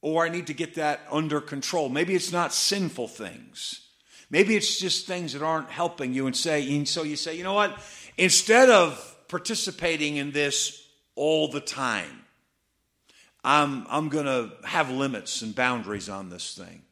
or 0.00 0.24
I 0.24 0.28
need 0.28 0.46
to 0.46 0.54
get 0.54 0.76
that 0.76 1.00
under 1.10 1.40
control. 1.40 1.88
Maybe 1.88 2.14
it's 2.14 2.32
not 2.32 2.54
sinful 2.54 3.08
things. 3.08 3.82
Maybe 4.30 4.56
it's 4.56 4.78
just 4.78 5.06
things 5.06 5.32
that 5.32 5.42
aren't 5.42 5.70
helping 5.70 6.14
you 6.14 6.26
and 6.26 6.36
say, 6.36 6.74
and 6.76 6.88
so 6.88 7.02
you 7.02 7.16
say, 7.16 7.36
you 7.36 7.44
know 7.44 7.54
what? 7.54 7.78
Instead 8.16 8.70
of 8.70 9.16
participating 9.28 10.16
in 10.16 10.30
this 10.30 10.86
all 11.14 11.48
the 11.48 11.60
time, 11.60 12.24
I'm, 13.44 13.86
I'm 13.88 14.08
going 14.08 14.26
to 14.26 14.50
have 14.66 14.90
limits 14.90 15.42
and 15.42 15.54
boundaries 15.54 16.08
on 16.08 16.30
this 16.30 16.54
thing. 16.54 16.82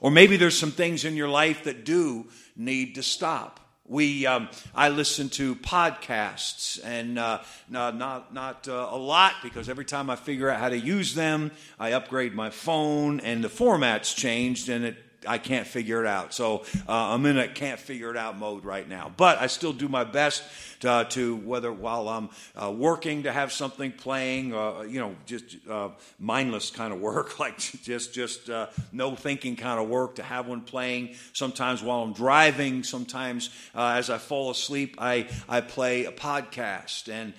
Or 0.00 0.10
maybe 0.10 0.36
there's 0.36 0.58
some 0.58 0.72
things 0.72 1.04
in 1.04 1.16
your 1.16 1.28
life 1.28 1.64
that 1.64 1.84
do 1.84 2.26
need 2.56 2.96
to 2.96 3.02
stop. 3.02 3.60
We, 3.84 4.26
um, 4.26 4.48
I 4.74 4.88
listen 4.88 5.28
to 5.30 5.54
podcasts, 5.56 6.80
and 6.82 7.18
uh, 7.18 7.42
not 7.68 7.96
not, 7.96 8.32
not 8.32 8.68
uh, 8.68 8.88
a 8.90 8.96
lot 8.96 9.34
because 9.42 9.68
every 9.68 9.84
time 9.84 10.08
I 10.08 10.16
figure 10.16 10.48
out 10.48 10.60
how 10.60 10.68
to 10.70 10.78
use 10.78 11.14
them, 11.14 11.50
I 11.78 11.92
upgrade 11.92 12.32
my 12.32 12.50
phone, 12.50 13.20
and 13.20 13.44
the 13.44 13.48
format's 13.48 14.14
changed, 14.14 14.68
and 14.68 14.84
it 14.84 14.96
I 15.26 15.38
can't 15.38 15.66
figure 15.66 16.02
it 16.02 16.06
out. 16.06 16.34
So 16.34 16.64
uh, 16.88 16.92
I'm 17.14 17.24
in 17.26 17.38
a 17.38 17.48
can't 17.48 17.78
figure 17.78 18.10
it 18.10 18.16
out 18.16 18.38
mode 18.38 18.64
right 18.64 18.88
now. 18.88 19.12
But 19.16 19.38
I 19.38 19.46
still 19.46 19.72
do 19.72 19.88
my 19.88 20.04
best 20.04 20.42
to, 20.80 20.90
uh, 20.90 21.04
to 21.04 21.36
whether 21.36 21.72
while 21.72 22.08
I'm 22.08 22.30
uh, 22.56 22.70
working 22.70 23.24
to 23.24 23.32
have 23.32 23.52
something 23.52 23.92
playing, 23.92 24.54
uh, 24.54 24.82
you 24.82 25.00
know, 25.00 25.14
just 25.26 25.56
uh, 25.68 25.90
mindless 26.18 26.70
kind 26.70 26.92
of 26.92 27.00
work, 27.00 27.38
like 27.40 27.58
just 27.58 28.12
just 28.14 28.50
uh, 28.50 28.66
no 28.92 29.14
thinking 29.14 29.56
kind 29.56 29.80
of 29.80 29.88
work, 29.88 30.16
to 30.16 30.22
have 30.22 30.46
one 30.46 30.62
playing. 30.62 31.14
Sometimes 31.32 31.82
while 31.82 32.02
I'm 32.02 32.12
driving, 32.12 32.82
sometimes 32.82 33.50
as 33.74 34.10
I 34.10 34.18
fall 34.18 34.50
asleep, 34.50 34.96
I 34.98 35.28
I 35.48 35.60
play 35.60 36.04
a 36.04 36.12
podcast, 36.12 37.08
and 37.08 37.34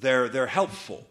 they're 0.00 0.28
they're 0.28 0.46
helpful. 0.46 1.06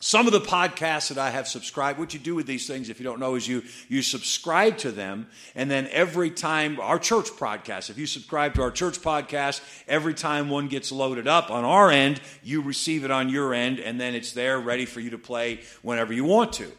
Some 0.00 0.26
of 0.26 0.32
the 0.32 0.40
podcasts 0.40 1.08
that 1.08 1.18
I 1.18 1.30
have 1.30 1.48
subscribed, 1.48 1.98
what 1.98 2.12
you 2.12 2.20
do 2.20 2.34
with 2.34 2.46
these 2.46 2.66
things, 2.66 2.90
if 2.90 3.00
you 3.00 3.04
don't 3.04 3.20
know, 3.20 3.36
is 3.36 3.48
you, 3.48 3.62
you 3.88 4.02
subscribe 4.02 4.76
to 4.78 4.92
them. 4.92 5.28
And 5.54 5.70
then 5.70 5.88
every 5.90 6.30
time, 6.30 6.78
our 6.78 6.98
church 6.98 7.30
podcast, 7.30 7.88
if 7.88 7.96
you 7.96 8.06
subscribe 8.06 8.54
to 8.54 8.62
our 8.62 8.70
church 8.70 9.00
podcast, 9.00 9.62
every 9.88 10.12
time 10.12 10.50
one 10.50 10.68
gets 10.68 10.92
loaded 10.92 11.26
up 11.26 11.50
on 11.50 11.64
our 11.64 11.90
end, 11.90 12.20
you 12.42 12.60
receive 12.60 13.04
it 13.04 13.10
on 13.10 13.30
your 13.30 13.54
end, 13.54 13.78
and 13.78 13.98
then 13.98 14.14
it's 14.14 14.32
there 14.32 14.58
ready 14.58 14.84
for 14.84 15.00
you 15.00 15.10
to 15.10 15.18
play 15.18 15.60
whenever 15.80 16.12
you 16.12 16.24
want 16.24 16.52
to. 16.54 16.70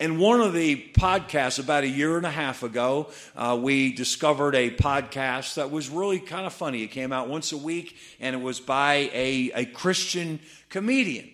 And 0.00 0.18
one 0.18 0.40
of 0.40 0.54
the 0.54 0.90
podcasts, 0.94 1.62
about 1.62 1.84
a 1.84 1.88
year 1.88 2.16
and 2.16 2.24
a 2.24 2.30
half 2.30 2.62
ago, 2.62 3.10
uh, 3.36 3.56
we 3.60 3.92
discovered 3.92 4.54
a 4.54 4.70
podcast 4.70 5.54
that 5.54 5.70
was 5.70 5.90
really 5.90 6.18
kind 6.18 6.46
of 6.46 6.54
funny. 6.54 6.82
It 6.82 6.88
came 6.88 7.12
out 7.12 7.28
once 7.28 7.52
a 7.52 7.58
week, 7.58 7.96
and 8.18 8.34
it 8.34 8.40
was 8.40 8.60
by 8.60 9.10
a, 9.12 9.52
a 9.54 9.64
Christian 9.66 10.40
comedian. 10.70 11.30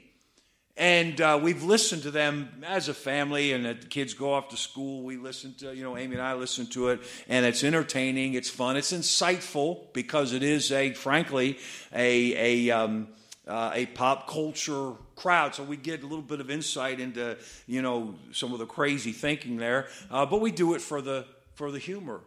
And 0.78 1.18
uh, 1.22 1.40
we've 1.42 1.62
listened 1.62 2.02
to 2.02 2.10
them 2.10 2.62
as 2.66 2.88
a 2.88 2.94
family, 2.94 3.52
and 3.52 3.64
the 3.64 3.74
kids 3.74 4.12
go 4.12 4.34
off 4.34 4.50
to 4.50 4.58
school. 4.58 5.02
We 5.04 5.16
listen 5.16 5.54
to, 5.60 5.74
you 5.74 5.82
know, 5.82 5.96
Amy 5.96 6.16
and 6.16 6.22
I 6.22 6.34
listen 6.34 6.66
to 6.68 6.90
it, 6.90 7.00
and 7.28 7.46
it's 7.46 7.64
entertaining, 7.64 8.34
it's 8.34 8.50
fun, 8.50 8.76
it's 8.76 8.92
insightful 8.92 9.90
because 9.94 10.34
it 10.34 10.42
is 10.42 10.70
a, 10.72 10.92
frankly, 10.92 11.58
a 11.94 12.68
a 12.68 12.76
um, 12.76 13.08
uh, 13.46 13.70
a 13.72 13.86
pop 13.86 14.28
culture 14.28 14.92
crowd. 15.14 15.54
So 15.54 15.62
we 15.62 15.78
get 15.78 16.02
a 16.02 16.06
little 16.06 16.20
bit 16.20 16.40
of 16.40 16.50
insight 16.50 17.00
into, 17.00 17.38
you 17.66 17.80
know, 17.80 18.16
some 18.32 18.52
of 18.52 18.58
the 18.58 18.66
crazy 18.66 19.12
thinking 19.12 19.56
there. 19.56 19.88
Uh, 20.10 20.26
but 20.26 20.42
we 20.42 20.50
do 20.50 20.74
it 20.74 20.82
for 20.82 21.00
the 21.00 21.24
for 21.54 21.70
the 21.70 21.78
humor, 21.78 22.20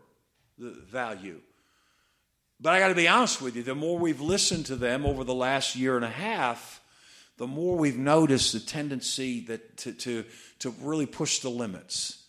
the 0.57 0.71
value. 0.71 1.39
But 2.59 2.73
I 2.73 2.79
got 2.79 2.87
to 2.87 2.95
be 2.95 3.07
honest 3.07 3.43
with 3.43 3.55
you. 3.55 3.61
The 3.61 3.75
more 3.75 3.97
we've 3.97 4.21
listened 4.21 4.65
to 4.65 4.75
them 4.75 5.05
over 5.05 5.23
the 5.23 5.35
last 5.35 5.75
year 5.75 5.95
and 5.95 6.03
a 6.03 6.09
half 6.09 6.78
the 7.39 7.47
more 7.47 7.77
we've 7.77 7.97
noticed 7.97 8.51
the 8.51 8.59
tendency 8.59 9.39
that 9.45 9.77
to, 9.77 9.93
to, 9.93 10.25
to 10.59 10.75
really 10.81 11.05
push 11.05 11.39
the 11.39 11.49
limits, 11.49 12.21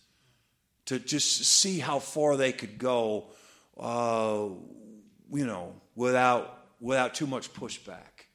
to 0.85 0.99
just 0.99 1.43
see 1.43 1.79
how 1.79 1.99
far 1.99 2.37
they 2.37 2.53
could 2.53 2.77
go, 2.77 3.25
uh, 3.77 4.47
you 5.33 5.45
know, 5.45 5.75
without, 5.97 6.57
without 6.79 7.13
too 7.13 7.27
much 7.27 7.53
pushback. 7.53 8.29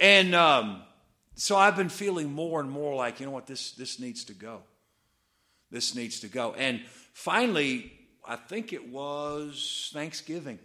And 0.00 0.34
um, 0.34 0.82
so 1.36 1.56
I've 1.56 1.76
been 1.76 1.88
feeling 1.88 2.32
more 2.32 2.60
and 2.60 2.68
more 2.68 2.96
like, 2.96 3.20
you 3.20 3.26
know 3.26 3.32
what, 3.32 3.46
this, 3.46 3.70
this 3.70 4.00
needs 4.00 4.24
to 4.24 4.34
go. 4.34 4.62
This 5.70 5.94
needs 5.94 6.18
to 6.20 6.28
go. 6.28 6.52
And 6.54 6.80
finally, 7.12 7.92
I 8.26 8.34
think 8.34 8.72
it 8.72 8.88
was 8.88 9.88
Thanksgiving. 9.92 10.58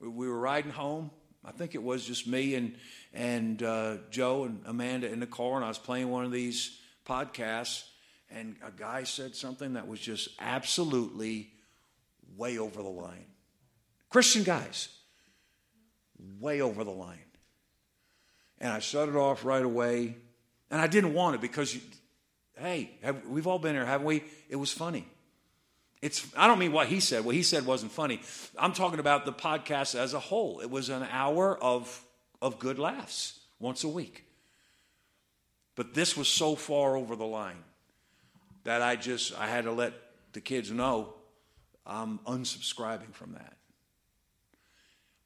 We 0.00 0.28
were 0.28 0.38
riding 0.38 0.72
home. 0.72 1.10
I 1.44 1.52
think 1.52 1.74
it 1.74 1.82
was 1.82 2.04
just 2.04 2.26
me 2.26 2.54
and 2.54 2.74
and 3.12 3.62
uh, 3.62 3.96
Joe 4.10 4.44
and 4.44 4.60
Amanda 4.66 5.10
in 5.10 5.20
the 5.20 5.26
car, 5.26 5.56
and 5.56 5.64
I 5.64 5.68
was 5.68 5.78
playing 5.78 6.10
one 6.10 6.24
of 6.24 6.32
these 6.32 6.78
podcasts, 7.06 7.84
and 8.30 8.56
a 8.66 8.70
guy 8.70 9.04
said 9.04 9.36
something 9.36 9.74
that 9.74 9.86
was 9.86 10.00
just 10.00 10.28
absolutely 10.40 11.50
way 12.36 12.58
over 12.58 12.82
the 12.82 12.88
line. 12.88 13.26
Christian 14.10 14.42
guys, 14.42 14.88
way 16.40 16.60
over 16.60 16.84
the 16.84 16.90
line. 16.90 17.18
And 18.58 18.72
I 18.72 18.78
shut 18.78 19.08
it 19.08 19.16
off 19.16 19.44
right 19.44 19.64
away, 19.64 20.16
and 20.70 20.80
I 20.80 20.86
didn't 20.86 21.14
want 21.14 21.34
it 21.34 21.40
because, 21.40 21.74
you, 21.74 21.80
hey, 22.56 22.90
have, 23.02 23.26
we've 23.26 23.46
all 23.46 23.58
been 23.58 23.74
there, 23.74 23.84
haven't 23.84 24.06
we? 24.06 24.24
It 24.48 24.56
was 24.56 24.72
funny. 24.72 25.06
It's, 26.04 26.26
I 26.36 26.46
don't 26.46 26.58
mean 26.58 26.72
what 26.72 26.88
he 26.88 27.00
said. 27.00 27.24
What 27.24 27.34
he 27.34 27.42
said 27.42 27.64
wasn't 27.64 27.90
funny. 27.90 28.20
I'm 28.58 28.74
talking 28.74 28.98
about 28.98 29.24
the 29.24 29.32
podcast 29.32 29.94
as 29.94 30.12
a 30.12 30.20
whole. 30.20 30.60
It 30.60 30.68
was 30.70 30.90
an 30.90 31.02
hour 31.10 31.56
of 31.56 32.04
of 32.42 32.58
good 32.58 32.78
laughs 32.78 33.40
once 33.58 33.84
a 33.84 33.88
week. 33.88 34.26
But 35.76 35.94
this 35.94 36.14
was 36.14 36.28
so 36.28 36.56
far 36.56 36.94
over 36.94 37.16
the 37.16 37.24
line 37.24 37.64
that 38.64 38.82
I 38.82 38.96
just 38.96 39.34
I 39.38 39.46
had 39.46 39.64
to 39.64 39.72
let 39.72 39.94
the 40.34 40.42
kids 40.42 40.70
know 40.70 41.14
I'm 41.86 42.18
unsubscribing 42.26 43.14
from 43.14 43.32
that. 43.32 43.56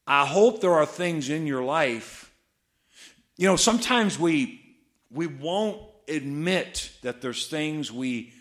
I 0.07 0.27
hope 0.27 0.61
there 0.61 0.75
are 0.75 0.87
things 0.87 1.29
in 1.29 1.49
your 1.49 1.65
life. 1.65 2.33
You 3.37 3.49
know, 3.49 3.57
sometimes 3.57 4.17
we 4.17 4.77
we 5.11 5.27
won't 5.27 5.83
admit 6.07 6.93
that 7.03 7.21
there's 7.21 7.49
things 7.49 7.91
we 7.91 8.33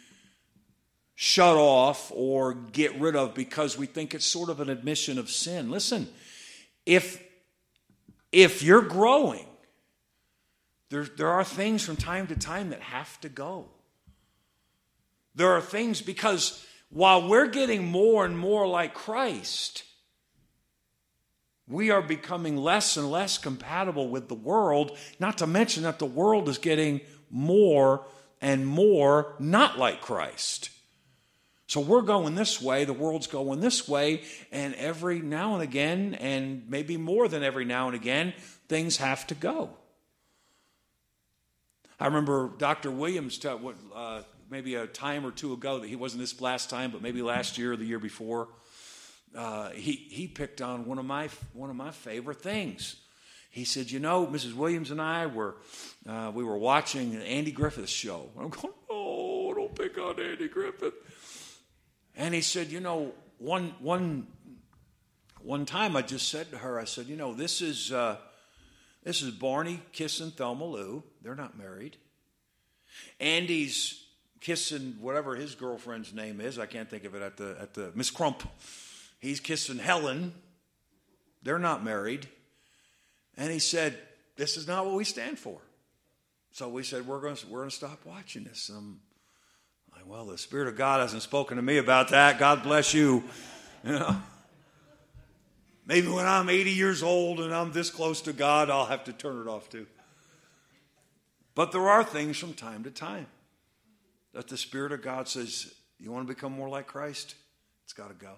shut 1.20 1.58
off 1.58 2.12
or 2.14 2.54
get 2.54 3.00
rid 3.00 3.16
of 3.16 3.34
because 3.34 3.76
we 3.76 3.88
think 3.88 4.14
it's 4.14 4.24
sort 4.24 4.52
of 4.52 4.60
an 4.60 4.70
admission 4.70 5.18
of 5.18 5.32
sin. 5.32 5.72
Listen, 5.72 6.08
if 6.86 7.20
if 8.32 8.62
you're 8.62 8.84
growing, 8.84 9.48
there, 10.92 11.06
there 11.06 11.30
are 11.30 11.44
things 11.44 11.84
from 11.84 11.96
time 11.96 12.28
to 12.28 12.36
time 12.36 12.70
that 12.70 12.82
have 12.82 13.20
to 13.22 13.30
go. 13.30 13.66
There 15.34 15.54
are 15.54 15.62
things 15.62 16.04
because 16.04 16.64
while 16.92 17.28
we're 17.28 17.48
getting 17.48 17.84
more 17.84 18.24
and 18.24 18.38
more 18.38 18.68
like 18.68 18.94
Christ, 18.94 19.86
we 21.68 21.90
are 21.90 22.04
becoming 22.04 22.58
less 22.58 22.96
and 22.96 23.10
less 23.10 23.40
compatible 23.40 24.08
with 24.08 24.28
the 24.28 24.36
world, 24.36 24.96
not 25.20 25.40
to 25.40 25.48
mention 25.48 25.82
that 25.82 25.98
the 25.98 26.06
world 26.06 26.48
is 26.48 26.60
getting 26.60 27.02
more 27.32 28.06
and 28.40 28.68
more 28.68 29.34
not 29.40 29.80
like 29.80 30.00
Christ. 30.00 30.70
So 31.68 31.82
we're 31.82 32.02
going 32.02 32.36
this 32.36 32.62
way, 32.62 32.86
the 32.86 32.94
world's 32.94 33.28
going 33.28 33.60
this 33.60 33.90
way, 33.90 34.22
and 34.54 34.74
every 34.76 35.20
now 35.20 35.54
and 35.54 35.62
again, 35.62 36.16
and 36.16 36.64
maybe 36.70 36.96
more 36.96 37.28
than 37.28 37.44
every 37.44 37.66
now 37.66 37.88
and 37.88 37.96
again, 37.96 38.34
things 38.70 38.98
have 38.98 39.28
to 39.28 39.36
go. 39.36 39.72
I 42.00 42.06
remember 42.06 42.52
Dr. 42.58 42.90
Williams, 42.90 43.38
t- 43.38 43.50
uh, 43.50 44.22
maybe 44.50 44.76
a 44.76 44.88
time 44.88 45.26
or 45.26 45.32
two 45.32 45.52
ago, 45.52 45.80
that 45.80 45.88
he 45.88 45.98
wasn't 45.98 46.22
this 46.22 46.40
last 46.40 46.70
time, 46.70 46.92
but 46.92 47.02
maybe 47.02 47.22
last 47.22 47.58
year 47.58 47.74
or 47.74 47.76
the 47.76 47.86
year 47.86 48.00
before, 48.00 48.48
uh, 49.36 49.72
he, 49.72 49.92
he 49.92 50.26
picked 50.26 50.62
on 50.62 50.86
one 50.86 51.00
of, 51.00 51.06
my, 51.06 51.28
one 51.52 51.70
of 51.70 51.76
my 51.76 51.92
favorite 51.92 52.42
things. 52.42 52.96
He 53.50 53.66
said, 53.66 53.92
You 53.92 54.00
know, 54.00 54.26
Mrs. 54.26 54.54
Williams 54.54 54.92
and 54.92 55.02
I 55.02 55.26
were, 55.26 55.56
uh, 56.08 56.32
we 56.34 56.46
were 56.46 56.58
watching 56.58 57.14
an 57.16 57.24
Andy 57.24 57.52
Griffith 57.52 57.90
show. 57.90 58.30
I'm 58.40 58.50
going, 58.50 58.74
Oh, 58.90 59.54
don't 59.54 59.76
pick 59.76 59.98
on 59.98 60.20
Andy 60.20 60.48
Griffith. 60.48 60.94
And 62.18 62.34
he 62.34 62.42
said, 62.42 62.72
You 62.72 62.82
know, 62.82 63.14
one, 63.38 63.76
one, 63.80 64.28
one 65.42 65.66
time 65.66 65.96
I 65.96 66.02
just 66.02 66.30
said 66.30 66.52
to 66.52 66.58
her, 66.58 66.80
I 66.80 66.84
said, 66.84 67.06
You 67.06 67.16
know, 67.16 67.34
this 67.34 67.62
is, 67.62 67.92
uh, 67.94 68.18
this 69.04 69.22
is 69.22 69.32
Barney 69.32 69.80
kissing 69.94 70.32
Thelma 70.32 70.66
Lou. 70.66 71.04
They're 71.22 71.36
not 71.36 71.58
married. 71.58 71.96
Andy's 73.20 74.04
kissing 74.42 74.98
whatever 75.00 75.36
his 75.36 75.56
girlfriend's 75.56 76.14
name 76.14 76.42
is. 76.42 76.58
I 76.58 76.66
can't 76.66 76.90
think 76.90 77.06
of 77.06 77.16
it 77.16 77.22
at 77.22 77.38
the, 77.38 77.56
at 77.62 77.74
the 77.76 77.92
Miss 77.96 78.10
Crump. 78.10 78.44
He's 79.20 79.40
kissing 79.40 79.78
Helen. 79.78 80.34
They're 81.44 81.60
not 81.60 81.84
married. 81.84 82.28
And 83.38 83.52
he 83.52 83.60
said, 83.60 83.96
This 84.36 84.58
is 84.58 84.68
not 84.68 84.86
what 84.86 84.96
we 84.96 85.04
stand 85.04 85.38
for. 85.38 85.60
So 86.52 86.68
we 86.68 86.82
said, 86.82 87.06
We're 87.06 87.22
going 87.22 87.36
to, 87.36 87.48
we're 87.48 87.60
going 87.60 87.70
to 87.70 87.76
stop 87.76 88.00
watching 88.06 88.44
this. 88.44 88.72
Um, 88.76 89.02
well, 90.08 90.26
the 90.26 90.38
Spirit 90.38 90.70
of 90.70 90.78
God 90.78 91.02
hasn't 91.02 91.22
spoken 91.22 91.58
to 91.58 91.62
me 91.62 91.78
about 91.78 92.10
that. 92.10 92.40
God 92.40 92.64
bless 92.64 92.94
you. 92.94 93.24
You 93.84 93.92
know. 93.92 94.22
Maybe 95.86 96.08
when 96.08 96.26
I'm 96.26 96.50
80 96.50 96.72
years 96.72 97.04
old 97.04 97.40
and 97.42 97.54
I'm 97.54 97.74
this 97.74 97.90
close 97.90 98.22
to 98.22 98.34
God, 98.34 98.70
I'll 98.70 98.86
have 98.86 99.04
to 99.06 99.14
turn 99.14 99.42
it 99.42 99.50
off 99.50 99.70
too. 99.70 99.86
But 101.56 101.72
there 101.72 101.90
are 101.90 102.04
things 102.04 102.38
from 102.38 102.54
time 102.54 102.84
to 102.86 102.92
time 102.92 103.28
that 104.34 104.48
the 104.48 104.58
Spirit 104.58 104.94
of 104.94 105.02
God 105.02 105.28
says, 105.28 105.74
You 106.00 106.12
want 106.12 106.28
to 106.28 106.34
become 106.34 106.54
more 106.54 106.70
like 106.70 106.88
Christ? 106.88 107.36
It's 107.84 107.94
got 107.94 108.08
to 108.08 108.16
go. 108.16 108.34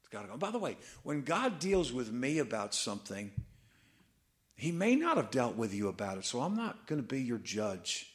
It's 0.00 0.08
got 0.08 0.22
to 0.22 0.28
go. 0.28 0.36
By 0.36 0.50
the 0.50 0.58
way, 0.58 0.76
when 1.04 1.22
God 1.22 1.58
deals 1.58 1.92
with 1.92 2.12
me 2.12 2.38
about 2.38 2.74
something, 2.74 3.30
He 4.56 4.72
may 4.72 4.94
not 4.94 5.16
have 5.16 5.30
dealt 5.30 5.56
with 5.56 5.72
you 5.72 5.88
about 5.88 6.18
it, 6.18 6.24
so 6.26 6.40
I'm 6.40 6.56
not 6.56 6.86
going 6.86 7.00
to 7.00 7.06
be 7.06 7.22
your 7.22 7.38
judge. 7.38 8.12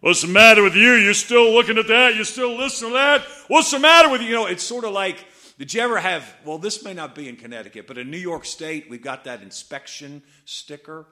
What's 0.00 0.22
the 0.22 0.28
matter 0.28 0.62
with 0.62 0.76
you? 0.76 0.94
You're 0.94 1.14
still 1.14 1.52
looking 1.52 1.76
at 1.76 1.88
that? 1.88 2.14
You're 2.14 2.24
still 2.24 2.56
listening 2.56 2.92
to 2.92 2.94
that? 2.94 3.22
What's 3.48 3.70
the 3.70 3.80
matter 3.80 4.08
with 4.08 4.20
you? 4.20 4.28
You 4.28 4.34
know, 4.34 4.46
it's 4.46 4.62
sort 4.62 4.84
of 4.84 4.92
like 4.92 5.24
did 5.58 5.74
you 5.74 5.80
ever 5.80 5.98
have, 5.98 6.36
well, 6.44 6.58
this 6.58 6.84
may 6.84 6.94
not 6.94 7.16
be 7.16 7.28
in 7.28 7.34
Connecticut, 7.34 7.88
but 7.88 7.98
in 7.98 8.12
New 8.12 8.18
York 8.18 8.44
State, 8.44 8.88
we've 8.88 9.02
got 9.02 9.24
that 9.24 9.42
inspection 9.42 10.22
sticker 10.44 11.04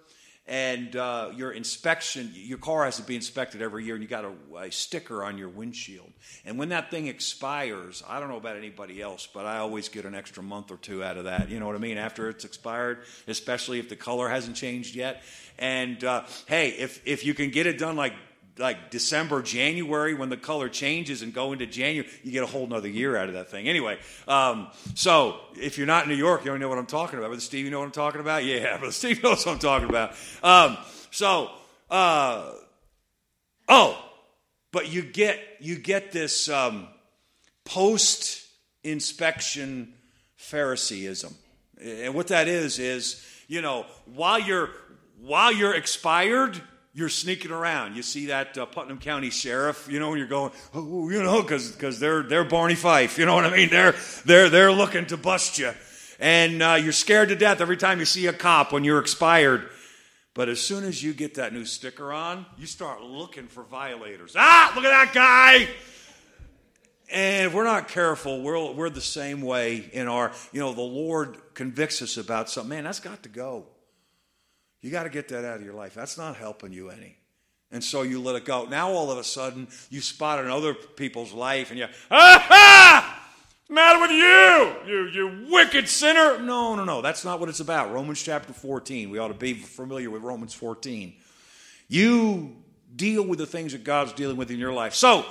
and 0.48 0.94
uh, 0.94 1.32
your 1.34 1.50
inspection, 1.50 2.30
your 2.32 2.58
car 2.58 2.84
has 2.84 2.98
to 2.98 3.02
be 3.02 3.16
inspected 3.16 3.60
every 3.62 3.84
year, 3.84 3.96
and 3.96 4.02
you 4.02 4.08
got 4.08 4.24
a, 4.24 4.58
a, 4.58 4.70
sticker 4.70 5.24
on 5.24 5.38
your 5.38 5.48
windshield. 5.48 6.12
And 6.44 6.56
when 6.56 6.68
that 6.68 6.88
thing 6.88 7.08
expires, 7.08 8.04
I 8.08 8.20
don't 8.20 8.28
know 8.28 8.36
about 8.36 8.56
anybody 8.56 9.02
else, 9.02 9.26
but 9.26 9.44
I 9.44 9.58
always 9.58 9.88
get 9.88 10.04
an 10.04 10.14
extra 10.14 10.44
month 10.44 10.70
or 10.70 10.76
two 10.76 11.02
out 11.02 11.16
of 11.16 11.24
that. 11.24 11.50
You 11.50 11.58
know 11.58 11.66
what 11.66 11.74
I 11.74 11.80
mean? 11.80 11.98
After 11.98 12.28
it's 12.28 12.44
expired, 12.44 12.98
especially 13.26 13.80
if 13.80 13.88
the 13.88 13.96
color 13.96 14.28
hasn't 14.28 14.54
changed 14.54 14.94
yet. 14.94 15.24
And 15.58 16.04
uh, 16.04 16.24
hey, 16.46 16.68
if 16.68 17.02
if 17.04 17.24
you 17.24 17.34
can 17.34 17.50
get 17.50 17.66
it 17.66 17.76
done 17.76 17.96
like 17.96 18.12
like 18.58 18.90
December, 18.90 19.42
January, 19.42 20.14
when 20.14 20.28
the 20.28 20.36
color 20.36 20.68
changes 20.68 21.22
and 21.22 21.32
go 21.34 21.52
into 21.52 21.66
January, 21.66 22.08
you 22.22 22.32
get 22.32 22.42
a 22.42 22.46
whole 22.46 22.66
nother 22.66 22.88
year 22.88 23.16
out 23.16 23.28
of 23.28 23.34
that 23.34 23.50
thing. 23.50 23.68
Anyway, 23.68 23.98
um, 24.26 24.68
so 24.94 25.36
if 25.54 25.76
you're 25.76 25.86
not 25.86 26.04
in 26.04 26.08
New 26.08 26.16
York, 26.16 26.44
you 26.44 26.50
don't 26.50 26.60
know 26.60 26.68
what 26.68 26.78
I'm 26.78 26.86
talking 26.86 27.18
about. 27.18 27.28
Brother 27.28 27.40
Steve, 27.40 27.64
you 27.64 27.70
know 27.70 27.80
what 27.80 27.86
I'm 27.86 27.92
talking 27.92 28.20
about? 28.20 28.44
Yeah, 28.44 28.76
Brother 28.78 28.92
Steve 28.92 29.22
knows 29.22 29.44
what 29.44 29.52
I'm 29.52 29.58
talking 29.58 29.88
about. 29.88 30.12
Um, 30.42 30.78
so, 31.10 31.50
uh, 31.90 32.52
oh, 33.68 34.02
but 34.72 34.90
you 34.90 35.02
get 35.02 35.38
you 35.60 35.76
get 35.76 36.12
this 36.12 36.48
um, 36.48 36.88
post 37.64 38.46
inspection 38.84 39.92
Phariseeism, 40.36 41.34
and 41.80 42.14
what 42.14 42.28
that 42.28 42.48
is 42.48 42.78
is 42.78 43.24
you 43.48 43.60
know 43.60 43.86
while 44.06 44.38
you're 44.38 44.70
while 45.20 45.52
you're 45.52 45.74
expired 45.74 46.60
you're 46.96 47.10
sneaking 47.10 47.50
around. 47.50 47.94
You 47.94 48.02
see 48.02 48.26
that 48.26 48.56
uh, 48.56 48.64
Putnam 48.64 48.96
County 48.96 49.28
sheriff, 49.28 49.86
you 49.86 50.00
know, 50.00 50.14
you're 50.14 50.26
going, 50.26 50.50
oh, 50.72 51.10
you 51.10 51.22
know, 51.22 51.42
because 51.42 51.70
because 51.70 52.00
they're 52.00 52.22
they're 52.22 52.42
Barney 52.42 52.74
Fife, 52.74 53.18
you 53.18 53.26
know 53.26 53.34
what 53.34 53.44
I 53.44 53.54
mean? 53.54 53.68
They're 53.68 53.94
they're 54.24 54.48
they're 54.48 54.72
looking 54.72 55.04
to 55.08 55.18
bust 55.18 55.58
you, 55.58 55.72
and 56.18 56.62
uh, 56.62 56.78
you're 56.82 56.92
scared 56.92 57.28
to 57.28 57.36
death 57.36 57.60
every 57.60 57.76
time 57.76 57.98
you 57.98 58.06
see 58.06 58.26
a 58.28 58.32
cop 58.32 58.72
when 58.72 58.82
you're 58.82 58.98
expired. 58.98 59.68
But 60.32 60.48
as 60.48 60.58
soon 60.58 60.84
as 60.84 61.02
you 61.02 61.12
get 61.12 61.34
that 61.34 61.52
new 61.52 61.66
sticker 61.66 62.14
on, 62.14 62.46
you 62.56 62.66
start 62.66 63.02
looking 63.02 63.46
for 63.46 63.62
violators. 63.64 64.34
Ah, 64.34 64.72
look 64.74 64.84
at 64.86 64.90
that 64.90 65.12
guy! 65.12 65.68
And 67.12 67.46
if 67.46 67.54
we're 67.54 67.64
not 67.64 67.88
careful, 67.88 68.42
we're, 68.42 68.72
we're 68.72 68.90
the 68.90 69.00
same 69.00 69.42
way 69.42 69.88
in 69.92 70.08
our, 70.08 70.32
you 70.50 70.60
know, 70.60 70.72
the 70.72 70.80
Lord 70.80 71.36
convicts 71.54 72.02
us 72.02 72.16
about 72.16 72.50
something. 72.50 72.70
Man, 72.70 72.84
that's 72.84 73.00
got 73.00 73.22
to 73.22 73.28
go. 73.28 73.66
You 74.86 74.92
got 74.92 75.02
to 75.02 75.10
get 75.10 75.26
that 75.30 75.44
out 75.44 75.56
of 75.56 75.64
your 75.64 75.74
life. 75.74 75.94
That's 75.94 76.16
not 76.16 76.36
helping 76.36 76.72
you 76.72 76.90
any. 76.90 77.16
And 77.72 77.82
so 77.82 78.02
you 78.02 78.22
let 78.22 78.36
it 78.36 78.44
go. 78.44 78.66
Now 78.66 78.92
all 78.92 79.10
of 79.10 79.18
a 79.18 79.24
sudden 79.24 79.66
you 79.90 80.00
spot 80.00 80.38
in 80.38 80.48
other 80.48 80.74
people's 80.74 81.32
life 81.32 81.70
and 81.70 81.78
you, 81.80 81.86
ah 82.08 83.24
matter 83.68 84.00
with 84.00 84.12
you? 84.12 84.92
You, 84.92 85.06
you 85.08 85.46
wicked 85.50 85.88
sinner. 85.88 86.38
No, 86.38 86.76
no, 86.76 86.84
no. 86.84 87.02
That's 87.02 87.24
not 87.24 87.40
what 87.40 87.48
it's 87.48 87.58
about. 87.58 87.92
Romans 87.92 88.22
chapter 88.22 88.52
14. 88.52 89.10
We 89.10 89.18
ought 89.18 89.26
to 89.26 89.34
be 89.34 89.54
familiar 89.54 90.08
with 90.08 90.22
Romans 90.22 90.54
14. 90.54 91.14
You 91.88 92.54
deal 92.94 93.26
with 93.26 93.40
the 93.40 93.46
things 93.46 93.72
that 93.72 93.82
God's 93.82 94.12
dealing 94.12 94.36
with 94.36 94.52
in 94.52 94.58
your 94.60 94.72
life. 94.72 94.94
So, 94.94 95.26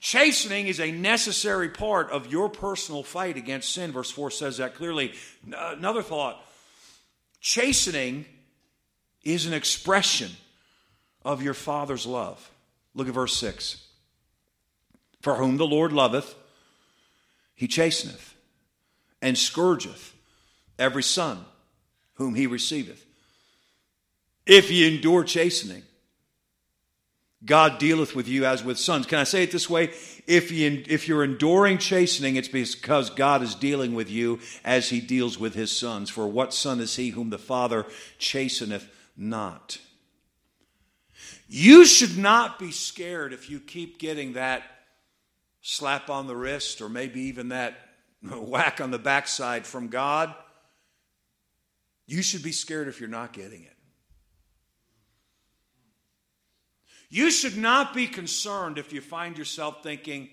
chastening 0.00 0.66
is 0.66 0.80
a 0.80 0.90
necessary 0.90 1.68
part 1.68 2.10
of 2.10 2.32
your 2.32 2.48
personal 2.48 3.04
fight 3.04 3.36
against 3.36 3.72
sin. 3.72 3.92
Verse 3.92 4.10
4 4.10 4.32
says 4.32 4.56
that 4.56 4.74
clearly. 4.74 5.14
Another 5.46 6.02
thought 6.02 6.44
chastening 7.40 8.24
is 9.22 9.46
an 9.46 9.52
expression 9.52 10.30
of 11.24 11.42
your 11.42 11.54
Father's 11.54 12.06
love. 12.06 12.50
Look 12.94 13.08
at 13.08 13.14
verse 13.14 13.36
6. 13.36 13.84
For 15.20 15.34
whom 15.34 15.56
the 15.56 15.66
Lord 15.66 15.92
loveth, 15.92 16.34
he 17.54 17.66
chasteneth, 17.66 18.34
and 19.20 19.36
scourgeth 19.36 20.14
every 20.78 21.02
son 21.02 21.44
whom 22.14 22.34
he 22.34 22.46
receiveth. 22.46 23.04
If 24.46 24.70
ye 24.70 24.94
endure 24.94 25.24
chastening, 25.24 25.82
God 27.44 27.78
dealeth 27.78 28.16
with 28.16 28.26
you 28.26 28.46
as 28.46 28.64
with 28.64 28.78
sons. 28.78 29.06
Can 29.06 29.18
I 29.18 29.24
say 29.24 29.44
it 29.44 29.52
this 29.52 29.70
way? 29.70 29.90
If, 30.26 30.50
you, 30.50 30.82
if 30.88 31.06
you're 31.06 31.22
enduring 31.22 31.78
chastening, 31.78 32.36
it's 32.36 32.48
because 32.48 33.10
God 33.10 33.42
is 33.42 33.54
dealing 33.54 33.94
with 33.94 34.10
you 34.10 34.40
as 34.64 34.88
he 34.88 35.00
deals 35.00 35.38
with 35.38 35.54
his 35.54 35.70
sons. 35.70 36.10
For 36.10 36.26
what 36.26 36.52
son 36.52 36.80
is 36.80 36.96
he 36.96 37.10
whom 37.10 37.30
the 37.30 37.38
Father 37.38 37.86
chasteneth 38.18 38.88
not. 39.18 39.78
You 41.48 41.84
should 41.84 42.16
not 42.16 42.58
be 42.58 42.70
scared 42.70 43.32
if 43.32 43.50
you 43.50 43.58
keep 43.58 43.98
getting 43.98 44.34
that 44.34 44.62
slap 45.60 46.08
on 46.08 46.26
the 46.26 46.36
wrist 46.36 46.80
or 46.80 46.88
maybe 46.88 47.22
even 47.22 47.48
that 47.48 47.76
whack 48.22 48.80
on 48.80 48.90
the 48.90 48.98
backside 48.98 49.66
from 49.66 49.88
God. 49.88 50.34
You 52.06 52.22
should 52.22 52.42
be 52.42 52.52
scared 52.52 52.88
if 52.88 53.00
you're 53.00 53.08
not 53.08 53.32
getting 53.32 53.64
it. 53.64 53.74
You 57.10 57.30
should 57.30 57.56
not 57.56 57.94
be 57.94 58.06
concerned 58.06 58.78
if 58.78 58.92
you 58.92 59.00
find 59.00 59.36
yourself 59.36 59.82
thinking, 59.82 60.28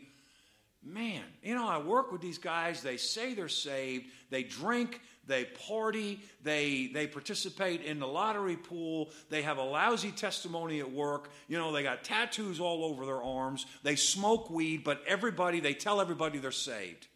man, 0.84 1.24
you 1.41 1.56
know, 1.56 1.67
I 1.67 1.78
work 1.78 2.12
with 2.12 2.21
these 2.21 2.38
guys, 2.38 2.82
they 2.82 2.98
say 2.98 3.34
they're 3.34 3.48
saved, 3.48 4.06
they 4.30 4.43
drink, 4.43 5.00
they 5.27 5.45
party, 5.45 6.21
they, 6.43 6.89
they 6.93 7.07
participate 7.07 7.81
in 7.81 7.99
the 7.99 8.07
lottery 8.07 8.57
pool, 8.57 9.09
they 9.29 9.41
have 9.41 9.57
a 9.57 9.63
lousy 9.63 10.11
testimony 10.11 10.79
at 10.79 10.91
work, 10.91 11.29
you 11.47 11.57
know, 11.57 11.71
they 11.71 11.83
got 11.83 12.03
tattoos 12.03 12.59
all 12.59 12.83
over 12.85 13.05
their 13.05 13.21
arms, 13.21 13.65
they 13.83 13.95
smoke 13.95 14.49
weed, 14.49 14.83
but 14.83 15.01
everybody, 15.07 15.59
they 15.59 15.73
tell 15.73 15.99
everybody 15.99 16.38
they're 16.38 16.51
saved. 16.51 17.07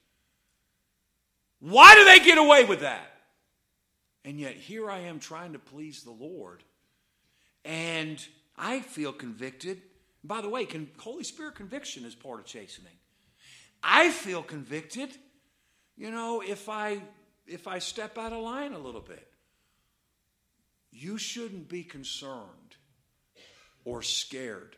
Why 1.60 1.95
do 1.95 2.06
they 2.06 2.19
get 2.19 2.38
away 2.38 2.63
with 2.63 2.82
that? 2.82 3.12
And 4.26 4.39
yet 4.39 4.56
here 4.56 4.89
I 4.89 5.00
am 5.00 5.19
trying 5.19 5.54
to 5.54 5.60
please 5.60 6.04
the 6.04 6.12
Lord, 6.12 6.63
and 7.63 8.24
I 8.58 8.80
feel 8.80 9.13
convicted. 9.13 9.82
By 10.24 10.41
the 10.41 10.50
way, 10.50 10.65
can, 10.65 10.89
Holy 10.98 11.24
Spirit 11.24 11.56
conviction 11.56 12.06
is 12.06 12.15
part 12.15 12.39
of 12.39 12.45
chastening. 12.45 12.93
I 13.82 14.12
feel 14.12 14.43
convicted, 14.43 15.10
you 15.98 16.12
know, 16.12 16.41
if 16.41 16.67
I 16.67 17.02
if 17.50 17.68
I 17.68 17.80
step 17.80 18.18
out 18.18 18.34
of 18.34 18.42
line 18.42 18.74
a 18.74 18.80
little 18.80 19.02
bit. 19.02 19.28
You 20.92 21.18
shouldn't 21.18 21.70
be 21.70 21.84
concerned 21.84 22.76
or 23.86 24.02
scared 24.02 24.76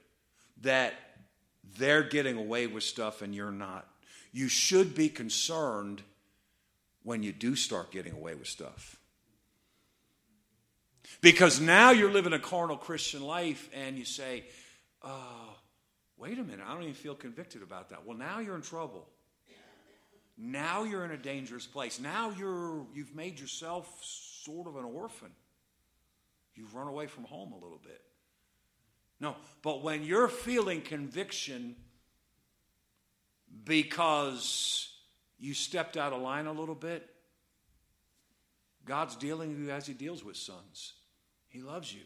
that 0.61 0.93
they're 1.77 2.03
getting 2.03 2.37
away 2.37 2.67
with 2.67 2.83
stuff 2.83 3.21
and 3.21 3.33
you're 3.33 3.51
not. 3.51 3.87
You 4.31 4.47
should 4.47 4.95
be 4.95 5.09
concerned 5.09 6.01
when 7.03 7.23
you 7.23 7.31
do 7.31 7.55
start 7.55 7.91
getting 7.91 8.13
away 8.13 8.35
with 8.35 8.47
stuff. 8.47 8.97
Because 11.21 11.59
now 11.59 11.91
you're 11.91 12.11
living 12.11 12.33
a 12.33 12.39
carnal 12.39 12.77
Christian 12.77 13.21
life 13.21 13.69
and 13.73 13.97
you 13.97 14.05
say, 14.05 14.43
oh, 15.03 15.55
wait 16.17 16.37
a 16.39 16.43
minute, 16.43 16.65
I 16.67 16.73
don't 16.73 16.83
even 16.83 16.93
feel 16.93 17.15
convicted 17.15 17.63
about 17.63 17.89
that. 17.89 18.05
Well, 18.05 18.17
now 18.17 18.39
you're 18.39 18.55
in 18.55 18.61
trouble. 18.61 19.07
Now 20.37 20.83
you're 20.83 21.05
in 21.05 21.11
a 21.11 21.17
dangerous 21.17 21.67
place. 21.67 21.99
Now 21.99 22.31
you're, 22.37 22.85
you've 22.93 23.15
made 23.15 23.39
yourself 23.39 23.87
sort 24.43 24.67
of 24.67 24.75
an 24.75 24.85
orphan. 24.85 25.31
You've 26.55 26.73
run 26.75 26.87
away 26.87 27.07
from 27.07 27.23
home 27.25 27.51
a 27.53 27.57
little 27.57 27.79
bit. 27.83 28.01
No, 29.19 29.35
but 29.61 29.83
when 29.83 30.03
you're 30.03 30.27
feeling 30.27 30.81
conviction 30.81 31.75
because 33.63 34.89
you 35.37 35.53
stepped 35.53 35.95
out 35.95 36.11
of 36.11 36.21
line 36.21 36.47
a 36.47 36.51
little 36.51 36.75
bit, 36.75 37.07
God's 38.85 39.15
dealing 39.15 39.49
with 39.49 39.59
you 39.59 39.71
as 39.71 39.85
He 39.85 39.93
deals 39.93 40.23
with 40.23 40.37
sons. 40.37 40.93
He 41.47 41.61
loves 41.61 41.93
you. 41.93 42.01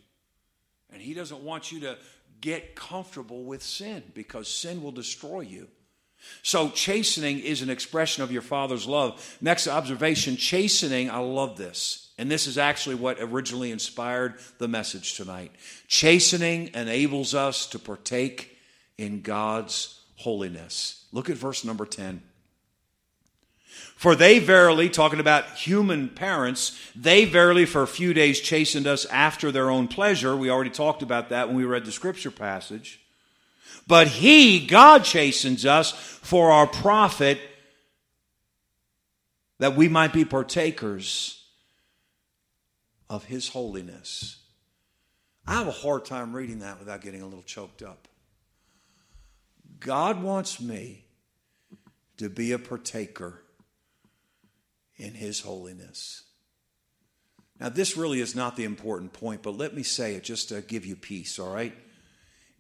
And 0.91 1.01
He 1.01 1.13
doesn't 1.13 1.41
want 1.41 1.71
you 1.71 1.79
to 1.81 1.97
get 2.41 2.75
comfortable 2.75 3.43
with 3.43 3.63
sin 3.63 4.03
because 4.13 4.49
sin 4.49 4.83
will 4.83 4.91
destroy 4.91 5.41
you. 5.41 5.69
So, 6.41 6.69
chastening 6.69 7.39
is 7.39 7.61
an 7.61 7.69
expression 7.69 8.23
of 8.23 8.31
your 8.31 8.41
Father's 8.41 8.87
love. 8.87 9.37
Next 9.41 9.67
observation 9.67 10.37
chastening, 10.37 11.09
I 11.09 11.17
love 11.17 11.57
this. 11.57 12.11
And 12.17 12.31
this 12.31 12.47
is 12.47 12.57
actually 12.57 12.95
what 12.95 13.17
originally 13.19 13.71
inspired 13.71 14.35
the 14.57 14.67
message 14.67 15.15
tonight. 15.15 15.51
Chastening 15.87 16.69
enables 16.73 17.33
us 17.33 17.67
to 17.67 17.79
partake 17.79 18.57
in 18.97 19.21
God's 19.21 20.01
holiness. 20.15 21.05
Look 21.11 21.29
at 21.29 21.37
verse 21.37 21.65
number 21.65 21.85
10. 21.85 22.21
For 23.95 24.15
they 24.15 24.39
verily, 24.39 24.89
talking 24.89 25.19
about 25.19 25.49
human 25.55 26.09
parents, 26.09 26.79
they 26.95 27.25
verily 27.25 27.65
for 27.65 27.81
a 27.81 27.87
few 27.87 28.13
days 28.13 28.39
chastened 28.39 28.87
us 28.87 29.05
after 29.05 29.51
their 29.51 29.69
own 29.69 29.87
pleasure. 29.87 30.35
We 30.35 30.49
already 30.49 30.69
talked 30.69 31.01
about 31.01 31.29
that 31.29 31.47
when 31.47 31.57
we 31.57 31.65
read 31.65 31.85
the 31.85 31.91
scripture 31.91 32.31
passage. 32.31 33.01
But 33.87 34.07
He, 34.07 34.65
God, 34.65 35.03
chastens 35.03 35.65
us 35.65 35.91
for 35.91 36.51
our 36.51 36.67
profit, 36.67 37.39
that 39.59 39.75
we 39.75 39.87
might 39.87 40.11
be 40.11 40.25
partakers 40.25 41.43
of 43.09 43.25
His 43.25 43.49
holiness. 43.49 44.41
I 45.47 45.53
have 45.53 45.67
a 45.67 45.71
hard 45.71 46.05
time 46.05 46.35
reading 46.35 46.59
that 46.59 46.79
without 46.79 47.01
getting 47.01 47.21
a 47.21 47.25
little 47.25 47.43
choked 47.43 47.83
up. 47.83 48.07
God 49.79 50.23
wants 50.23 50.59
me 50.59 51.05
to 52.17 52.29
be 52.29 52.51
a 52.51 52.59
partaker 52.59 53.43
in 54.97 55.13
His 55.13 55.41
holiness. 55.41 56.23
Now, 57.59 57.69
this 57.69 57.95
really 57.95 58.19
is 58.19 58.35
not 58.35 58.55
the 58.55 58.63
important 58.63 59.13
point, 59.13 59.43
but 59.43 59.57
let 59.57 59.75
me 59.75 59.83
say 59.83 60.15
it 60.15 60.23
just 60.23 60.49
to 60.49 60.61
give 60.61 60.85
you 60.85 60.95
peace, 60.95 61.39
all 61.39 61.53
right? 61.53 61.73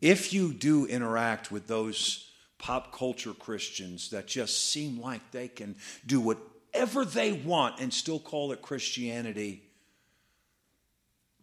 If 0.05 0.33
you 0.33 0.53
do 0.53 0.85
interact 0.85 1.51
with 1.51 1.65
those 1.65 2.29
pop 2.59 2.95
culture 2.95 3.33
Christians 3.33 4.11
that 4.11 4.27
just 4.27 4.69
seem 4.69 5.01
like 5.01 5.31
they 5.31 5.47
can 5.47 5.75
do 6.05 6.21
whatever 6.21 7.05
they 7.05 7.31
want 7.31 7.79
and 7.79 7.91
still 7.91 8.19
call 8.19 8.51
it 8.51 8.61
Christianity, 8.61 9.63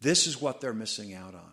this 0.00 0.28
is 0.28 0.40
what 0.40 0.60
they're 0.60 0.72
missing 0.72 1.12
out 1.12 1.34
on. 1.34 1.50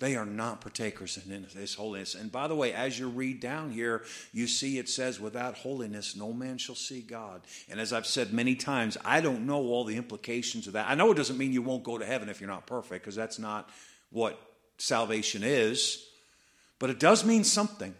They 0.00 0.16
are 0.16 0.26
not 0.26 0.60
partakers 0.60 1.18
in 1.26 1.46
this 1.54 1.76
holiness. 1.76 2.14
And 2.14 2.30
by 2.30 2.46
the 2.46 2.54
way, 2.54 2.74
as 2.74 2.98
you 2.98 3.08
read 3.08 3.40
down 3.40 3.70
here, 3.70 4.04
you 4.34 4.46
see 4.46 4.76
it 4.76 4.90
says, 4.90 5.18
without 5.18 5.56
holiness, 5.56 6.14
no 6.14 6.34
man 6.34 6.58
shall 6.58 6.74
see 6.74 7.00
God. 7.00 7.40
And 7.70 7.80
as 7.80 7.94
I've 7.94 8.04
said 8.04 8.34
many 8.34 8.54
times, 8.54 8.98
I 9.02 9.22
don't 9.22 9.46
know 9.46 9.62
all 9.62 9.84
the 9.84 9.96
implications 9.96 10.66
of 10.66 10.74
that. 10.74 10.90
I 10.90 10.94
know 10.94 11.10
it 11.10 11.16
doesn't 11.16 11.38
mean 11.38 11.54
you 11.54 11.62
won't 11.62 11.84
go 11.84 11.96
to 11.96 12.04
heaven 12.04 12.28
if 12.28 12.38
you're 12.38 12.50
not 12.50 12.66
perfect, 12.66 13.02
because 13.02 13.16
that's 13.16 13.38
not 13.38 13.70
what 14.10 14.38
salvation 14.82 15.42
is. 15.44 16.04
But 16.78 16.90
it 16.90 16.98
does 16.98 17.24
mean 17.24 17.44
something. 17.44 17.94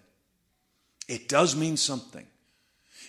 It 1.08 1.28
does 1.28 1.54
mean 1.54 1.76
something. 1.76 2.26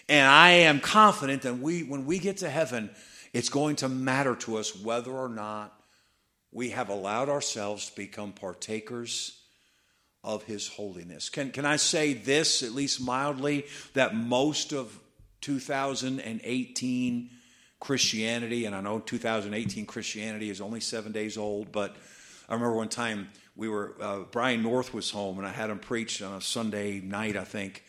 And 0.07 0.27
I 0.27 0.49
am 0.51 0.79
confident 0.79 1.43
that 1.43 1.57
we, 1.57 1.83
when 1.83 2.05
we 2.05 2.19
get 2.19 2.37
to 2.37 2.49
heaven, 2.49 2.91
it's 3.31 3.49
going 3.49 3.77
to 3.77 3.89
matter 3.89 4.35
to 4.35 4.57
us 4.57 4.75
whether 4.75 5.11
or 5.11 5.29
not 5.29 5.73
we 6.51 6.69
have 6.69 6.89
allowed 6.89 7.29
ourselves 7.29 7.89
to 7.89 7.95
become 7.95 8.31
partakers 8.31 9.39
of 10.23 10.43
his 10.43 10.67
holiness. 10.67 11.29
Can, 11.29 11.51
can 11.51 11.65
I 11.65 11.77
say 11.77 12.13
this, 12.13 12.61
at 12.61 12.71
least 12.71 13.01
mildly, 13.01 13.65
that 13.93 14.15
most 14.15 14.71
of 14.71 14.99
2018 15.41 17.29
Christianity, 17.79 18.65
and 18.65 18.75
I 18.75 18.81
know 18.81 18.99
2018 18.99 19.85
Christianity 19.85 20.49
is 20.49 20.61
only 20.61 20.79
seven 20.79 21.11
days 21.11 21.37
old, 21.37 21.71
but 21.71 21.95
I 22.47 22.53
remember 22.53 22.75
one 22.75 22.89
time 22.89 23.29
we 23.55 23.69
were, 23.69 23.95
uh, 24.01 24.19
Brian 24.31 24.63
North 24.63 24.93
was 24.93 25.11
home, 25.11 25.37
and 25.37 25.47
I 25.47 25.51
had 25.51 25.69
him 25.69 25.79
preach 25.79 26.21
on 26.21 26.35
a 26.35 26.41
Sunday 26.41 26.99
night, 26.99 27.37
I 27.37 27.43
think, 27.43 27.83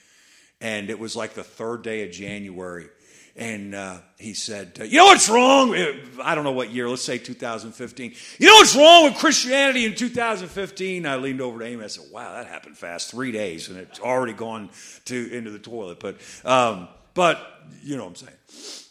and 0.60 0.90
it 0.90 0.98
was 0.98 1.16
like 1.16 1.34
the 1.34 1.44
third 1.44 1.82
day 1.82 2.04
of 2.04 2.10
January 2.10 2.88
and 3.36 3.74
uh, 3.74 3.98
he 4.16 4.32
said, 4.32 4.78
You 4.80 4.98
know 4.98 5.06
what's 5.06 5.28
wrong? 5.28 5.74
I 6.22 6.34
don't 6.34 6.44
know 6.44 6.52
what 6.52 6.70
year, 6.70 6.88
let's 6.88 7.02
say 7.02 7.18
2015. 7.18 8.14
You 8.38 8.46
know 8.46 8.54
what's 8.54 8.76
wrong 8.76 9.04
with 9.04 9.16
Christianity 9.16 9.84
in 9.84 9.96
2015? 9.96 11.04
I 11.04 11.16
leaned 11.16 11.40
over 11.40 11.58
to 11.58 11.64
Amy. 11.64 11.82
I 11.82 11.88
said, 11.88 12.04
Wow, 12.12 12.34
that 12.34 12.46
happened 12.46 12.78
fast. 12.78 13.10
Three 13.10 13.32
days, 13.32 13.68
and 13.68 13.78
it's 13.78 13.98
already 13.98 14.34
gone 14.34 14.70
to 15.06 15.36
into 15.36 15.50
the 15.50 15.58
toilet. 15.58 15.98
But, 15.98 16.18
um, 16.44 16.88
but 17.14 17.64
you 17.82 17.96
know 17.96 18.04
what 18.04 18.10
I'm 18.10 18.26
saying. 18.26 18.84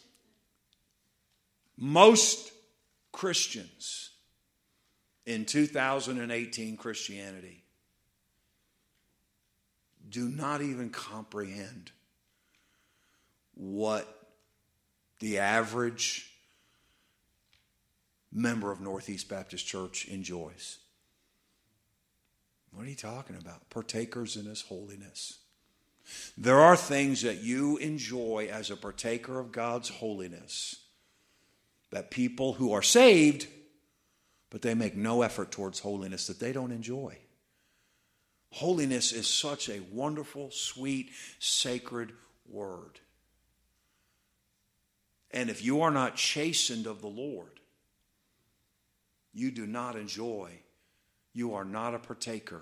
Most 1.77 2.51
Christians 3.13 4.02
in 5.25 5.45
2018 5.45 6.77
Christianity 6.77 7.63
do 10.09 10.29
not 10.29 10.61
even 10.61 10.89
comprehend 10.89 11.91
what 13.55 14.07
the 15.19 15.39
average 15.39 16.29
member 18.31 18.71
of 18.71 18.81
Northeast 18.81 19.29
Baptist 19.29 19.65
Church 19.65 20.07
enjoys. 20.07 20.79
What 22.71 22.85
are 22.85 22.89
you 22.89 22.95
talking 22.95 23.35
about? 23.35 23.69
Partakers 23.69 24.35
in 24.35 24.45
His 24.45 24.61
holiness. 24.61 25.39
There 26.37 26.59
are 26.59 26.75
things 26.75 27.21
that 27.21 27.43
you 27.43 27.77
enjoy 27.77 28.49
as 28.51 28.69
a 28.69 28.75
partaker 28.75 29.39
of 29.39 29.51
God's 29.51 29.89
holiness 29.89 30.77
that 31.91 32.11
people 32.11 32.53
who 32.53 32.73
are 32.73 32.81
saved, 32.81 33.47
but 34.53 34.61
they 34.61 34.75
make 34.75 34.95
no 34.95 35.23
effort 35.23 35.51
towards 35.51 35.79
holiness, 35.79 36.27
that 36.27 36.39
they 36.39 36.53
don't 36.53 36.71
enjoy. 36.71 37.17
Holiness 38.51 39.11
is 39.11 39.27
such 39.27 39.67
a 39.67 39.81
wonderful, 39.91 40.51
sweet, 40.51 41.09
sacred 41.39 42.11
word. 42.47 42.99
And 45.31 45.49
if 45.49 45.63
you 45.63 45.81
are 45.81 45.89
not 45.89 46.15
chastened 46.15 46.85
of 46.85 47.01
the 47.01 47.07
Lord, 47.07 47.59
you 49.33 49.49
do 49.49 49.65
not 49.65 49.95
enjoy, 49.95 50.51
you 51.33 51.55
are 51.55 51.65
not 51.65 51.95
a 51.95 51.99
partaker 51.99 52.61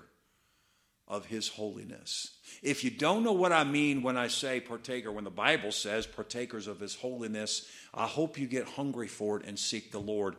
of 1.06 1.26
his 1.26 1.46
holiness. 1.46 2.30
If 2.62 2.84
you 2.84 2.90
don't 2.90 3.22
know 3.22 3.32
what 3.32 3.52
I 3.52 3.64
mean 3.64 4.02
when 4.02 4.16
I 4.16 4.28
say 4.28 4.60
partaker, 4.60 5.12
when 5.12 5.24
the 5.24 5.30
Bible 5.30 5.72
says 5.72 6.06
partakers 6.06 6.68
of 6.68 6.80
his 6.80 6.94
holiness, 6.94 7.68
I 7.92 8.06
hope 8.06 8.38
you 8.38 8.46
get 8.46 8.66
hungry 8.66 9.08
for 9.08 9.38
it 9.38 9.46
and 9.46 9.58
seek 9.58 9.92
the 9.92 10.00
Lord. 10.00 10.36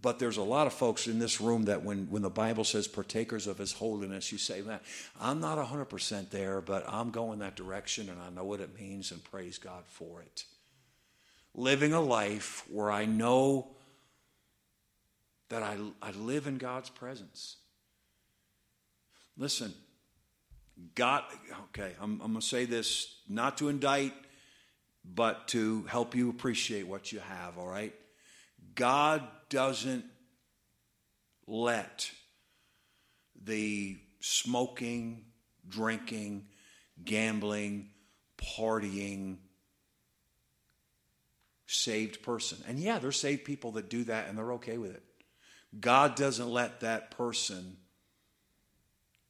But 0.00 0.20
there's 0.20 0.36
a 0.36 0.42
lot 0.42 0.68
of 0.68 0.72
folks 0.72 1.08
in 1.08 1.18
this 1.18 1.40
room 1.40 1.64
that 1.64 1.82
when, 1.82 2.08
when 2.08 2.22
the 2.22 2.30
Bible 2.30 2.62
says 2.62 2.86
partakers 2.86 3.48
of 3.48 3.58
his 3.58 3.72
holiness, 3.72 4.30
you 4.30 4.38
say, 4.38 4.60
man, 4.60 4.78
I'm 5.20 5.40
not 5.40 5.58
100% 5.58 6.30
there, 6.30 6.60
but 6.60 6.84
I'm 6.88 7.10
going 7.10 7.40
that 7.40 7.56
direction 7.56 8.08
and 8.08 8.20
I 8.20 8.30
know 8.30 8.44
what 8.44 8.60
it 8.60 8.78
means 8.78 9.10
and 9.10 9.22
praise 9.24 9.58
God 9.58 9.82
for 9.86 10.20
it 10.20 10.44
living 11.58 11.92
a 11.92 12.00
life 12.00 12.64
where 12.70 12.90
I 12.90 13.04
know 13.04 13.66
that 15.48 15.62
I, 15.62 15.76
I 16.00 16.12
live 16.12 16.46
in 16.46 16.56
God's 16.56 16.88
presence. 16.88 17.56
Listen, 19.36 19.72
God, 20.94 21.24
okay, 21.70 21.94
I'm, 22.00 22.20
I'm 22.20 22.32
going 22.32 22.40
to 22.40 22.46
say 22.46 22.64
this 22.64 23.20
not 23.28 23.58
to 23.58 23.68
indict, 23.68 24.12
but 25.04 25.48
to 25.48 25.84
help 25.84 26.14
you 26.14 26.30
appreciate 26.30 26.86
what 26.86 27.12
you 27.12 27.18
have, 27.18 27.58
all 27.58 27.66
right? 27.66 27.94
God 28.78 29.26
doesn't 29.48 30.04
let 31.48 32.12
the 33.44 33.98
smoking, 34.20 35.24
drinking, 35.68 36.46
gambling, 37.04 37.90
partying, 38.38 39.38
saved 41.66 42.22
person. 42.22 42.58
And 42.68 42.78
yeah, 42.78 43.00
there's 43.00 43.18
saved 43.18 43.44
people 43.44 43.72
that 43.72 43.90
do 43.90 44.04
that 44.04 44.28
and 44.28 44.38
they're 44.38 44.52
okay 44.52 44.78
with 44.78 44.94
it. 44.94 45.02
God 45.80 46.14
doesn't 46.14 46.48
let 46.48 46.78
that 46.80 47.10
person 47.10 47.78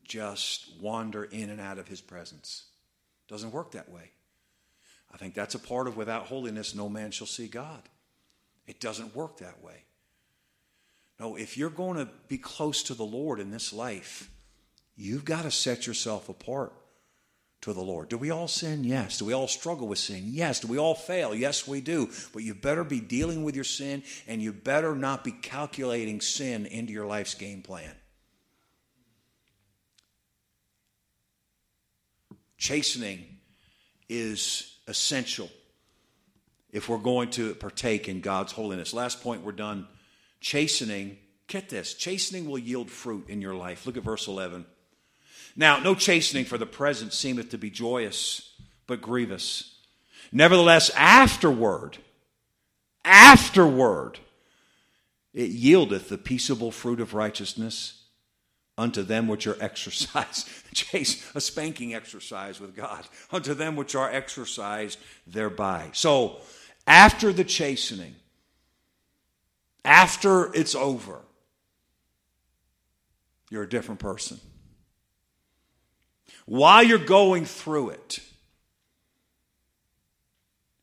just 0.06 0.74
wander 0.78 1.24
in 1.24 1.48
and 1.48 1.58
out 1.60 1.78
of 1.78 1.88
his 1.88 2.02
presence. 2.02 2.66
Doesn't 3.28 3.52
work 3.52 3.70
that 3.72 3.88
way. 3.88 4.10
I 5.10 5.16
think 5.16 5.32
that's 5.32 5.54
a 5.54 5.58
part 5.58 5.88
of 5.88 5.96
without 5.96 6.26
holiness, 6.26 6.74
no 6.74 6.90
man 6.90 7.12
shall 7.12 7.26
see 7.26 7.48
God. 7.48 7.88
It 8.68 8.80
doesn't 8.80 9.16
work 9.16 9.38
that 9.38 9.64
way. 9.64 9.82
No, 11.18 11.34
if 11.34 11.56
you're 11.56 11.70
going 11.70 11.96
to 11.96 12.08
be 12.28 12.38
close 12.38 12.84
to 12.84 12.94
the 12.94 13.04
Lord 13.04 13.40
in 13.40 13.50
this 13.50 13.72
life, 13.72 14.30
you've 14.94 15.24
got 15.24 15.42
to 15.42 15.50
set 15.50 15.86
yourself 15.86 16.28
apart 16.28 16.72
to 17.62 17.72
the 17.72 17.80
Lord. 17.80 18.08
Do 18.08 18.18
we 18.18 18.30
all 18.30 18.46
sin? 18.46 18.84
Yes. 18.84 19.18
Do 19.18 19.24
we 19.24 19.32
all 19.32 19.48
struggle 19.48 19.88
with 19.88 19.98
sin? 19.98 20.24
Yes. 20.26 20.60
Do 20.60 20.68
we 20.68 20.78
all 20.78 20.94
fail? 20.94 21.34
Yes, 21.34 21.66
we 21.66 21.80
do. 21.80 22.10
But 22.32 22.44
you 22.44 22.54
better 22.54 22.84
be 22.84 23.00
dealing 23.00 23.42
with 23.42 23.56
your 23.56 23.64
sin 23.64 24.04
and 24.28 24.40
you 24.40 24.52
better 24.52 24.94
not 24.94 25.24
be 25.24 25.32
calculating 25.32 26.20
sin 26.20 26.66
into 26.66 26.92
your 26.92 27.06
life's 27.06 27.34
game 27.34 27.62
plan. 27.62 27.90
Chastening 32.58 33.24
is 34.08 34.78
essential 34.86 35.50
if 36.78 36.88
we're 36.88 36.96
going 36.96 37.28
to 37.28 37.54
partake 37.56 38.08
in 38.08 38.22
God's 38.22 38.52
holiness. 38.52 38.94
Last 38.94 39.22
point, 39.22 39.42
we're 39.42 39.52
done. 39.52 39.86
Chastening, 40.40 41.18
get 41.48 41.68
this, 41.68 41.92
chastening 41.92 42.48
will 42.48 42.58
yield 42.58 42.88
fruit 42.90 43.28
in 43.28 43.42
your 43.42 43.54
life. 43.54 43.84
Look 43.84 43.96
at 43.96 44.04
verse 44.04 44.28
11. 44.28 44.64
Now, 45.56 45.80
no 45.80 45.96
chastening 45.96 46.44
for 46.44 46.56
the 46.56 46.66
present 46.66 47.12
seemeth 47.12 47.50
to 47.50 47.58
be 47.58 47.68
joyous, 47.68 48.54
but 48.86 49.02
grievous. 49.02 49.74
Nevertheless, 50.30 50.90
afterward, 50.94 51.98
afterward, 53.04 54.20
it 55.34 55.50
yieldeth 55.50 56.08
the 56.08 56.18
peaceable 56.18 56.70
fruit 56.70 57.00
of 57.00 57.12
righteousness 57.12 58.04
unto 58.78 59.02
them 59.02 59.26
which 59.26 59.48
are 59.48 59.56
exercised. 59.60 60.48
Chase 60.72 61.28
a 61.34 61.40
spanking 61.40 61.92
exercise 61.92 62.60
with 62.60 62.76
God. 62.76 63.04
Unto 63.32 63.52
them 63.52 63.74
which 63.74 63.96
are 63.96 64.08
exercised 64.08 64.98
thereby. 65.26 65.90
So, 65.92 66.36
after 66.88 67.32
the 67.32 67.44
chastening, 67.44 68.16
after 69.84 70.52
it's 70.54 70.74
over, 70.74 71.20
you're 73.50 73.62
a 73.62 73.68
different 73.68 74.00
person. 74.00 74.40
While 76.46 76.82
you're 76.82 76.98
going 76.98 77.44
through 77.44 77.90
it, 77.90 78.20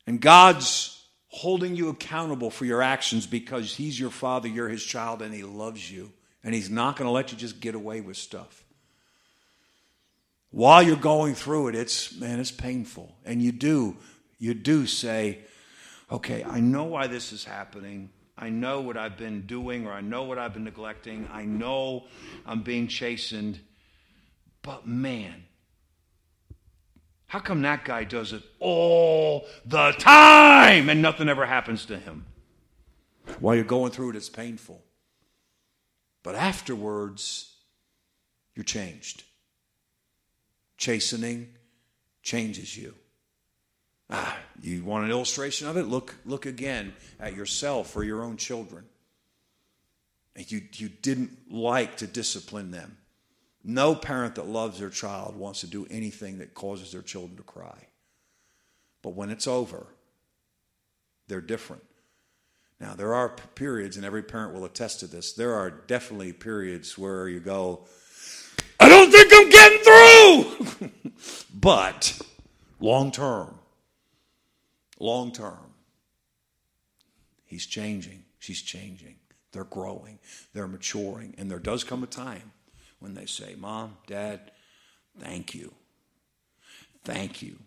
and 0.08 0.22
God's 0.22 1.04
holding 1.28 1.76
you 1.76 1.90
accountable 1.90 2.50
for 2.50 2.66
your 2.66 2.82
actions 2.82 3.26
because 3.28 3.76
He's 3.76 4.00
your 4.00 4.12
Father, 4.12 4.48
you're 4.48 4.70
His 4.70 4.84
child, 4.84 5.22
and 5.22 5.34
He 5.34 5.44
loves 5.44 5.92
you 5.92 6.14
and 6.46 6.54
He's 6.54 6.70
not 6.70 6.96
going 6.96 7.08
to 7.08 7.12
let 7.12 7.32
you 7.32 7.38
just 7.38 7.60
get 7.60 7.74
away 7.76 8.00
with 8.00 8.16
stuff. 8.16 8.64
While 10.52 10.84
you're 10.84 10.96
going 10.96 11.34
through 11.34 11.70
it, 11.70 11.76
it's, 11.76 12.16
man, 12.16 12.40
it's 12.40 12.52
painful. 12.52 13.14
And 13.26 13.42
you 13.42 13.52
do, 13.52 13.98
you 14.38 14.54
do 14.54 14.86
say, 14.86 15.40
okay, 16.12 16.44
I 16.44 16.60
know 16.60 16.84
why 16.84 17.08
this 17.08 17.32
is 17.32 17.44
happening. 17.44 18.10
I 18.38 18.50
know 18.50 18.82
what 18.82 18.98
I've 18.98 19.18
been 19.18 19.46
doing 19.46 19.88
or 19.88 19.94
I 19.94 20.02
know 20.02 20.24
what 20.24 20.38
I've 20.38 20.54
been 20.54 20.66
neglecting. 20.66 21.28
I 21.32 21.46
know 21.46 22.06
I'm 22.46 22.62
being 22.62 22.88
chastened. 22.88 23.60
But 24.62 24.88
man, 24.88 25.46
how 27.28 27.40
come 27.40 27.62
that 27.62 27.86
guy 27.86 28.04
does 28.04 28.34
it 28.34 28.44
all 28.60 29.46
the 29.66 29.92
time 29.94 30.90
and 30.90 31.02
nothing 31.02 31.30
ever 31.30 31.46
happens 31.46 31.86
to 31.86 31.98
him? 31.98 32.26
While 33.40 33.56
you're 33.56 33.64
going 33.64 33.92
through 33.92 34.12
it, 34.12 34.16
it's 34.16 34.30
painful. 34.30 34.84
But 36.24 36.36
afterwards, 36.36 37.54
you're 38.56 38.64
changed. 38.64 39.24
Chastening 40.78 41.54
changes 42.22 42.76
you. 42.76 42.96
Ah, 44.10 44.38
you 44.62 44.84
want 44.84 45.06
an 45.06 45.12
illustration 45.12 45.68
of 45.68 45.78
it? 45.78 45.84
Look, 45.84 46.16
look 46.26 46.46
again 46.46 46.94
at 47.20 47.36
yourself 47.36 47.96
or 47.96 48.04
your 48.04 48.24
own 48.24 48.38
children. 48.38 48.86
You, 50.36 50.62
you 50.74 50.90
didn't 50.90 51.52
like 51.52 51.98
to 51.98 52.08
discipline 52.08 52.72
them. 52.72 52.98
No 53.64 53.96
parent 53.96 54.36
that 54.36 54.48
loves 54.48 54.80
their 54.80 54.90
child 54.90 55.36
wants 55.36 55.62
to 55.62 55.68
do 55.68 55.88
anything 55.90 56.38
that 56.38 56.54
causes 56.54 56.92
their 56.92 57.02
children 57.02 57.38
to 57.38 57.44
cry. 57.44 57.88
But 59.02 59.16
when 59.16 59.30
it's 59.30 59.48
over, 59.48 59.88
they're 61.28 61.42
different. 61.42 61.84
Now, 62.80 62.94
there 62.94 63.14
are 63.14 63.30
periods, 63.56 63.96
and 63.96 64.06
every 64.06 64.22
parent 64.22 64.54
will 64.54 64.66
attest 64.66 65.00
to 65.00 65.08
this, 65.08 65.34
there 65.34 65.54
are 65.54 65.70
definitely 65.70 66.34
periods 66.34 66.98
where 66.98 67.30
you 67.30 67.40
go, 67.40 67.86
I 68.80 68.90
don't 68.90 69.12
think 69.12 69.32
I'm 69.34 69.50
getting 69.50 70.82
through! 70.82 70.92
but 71.54 72.20
long 72.80 73.12
term, 73.12 73.58
long 75.00 75.32
term, 75.32 75.74
he's 77.46 77.66
changing, 77.66 78.24
she's 78.40 78.62
changing, 78.62 79.16
they're 79.52 79.64
growing, 79.64 80.20
they're 80.54 80.68
maturing, 80.68 81.36
and 81.38 81.50
there 81.50 81.60
does 81.60 81.84
come 81.84 82.04
a 82.04 82.08
time 82.08 82.52
when 83.00 83.14
they 83.14 83.26
say, 83.26 83.56
Mom, 83.58 83.98
Dad, 84.08 84.52
thank 85.20 85.54
you. 85.54 85.74
Thank 87.04 87.42
you 87.42 87.60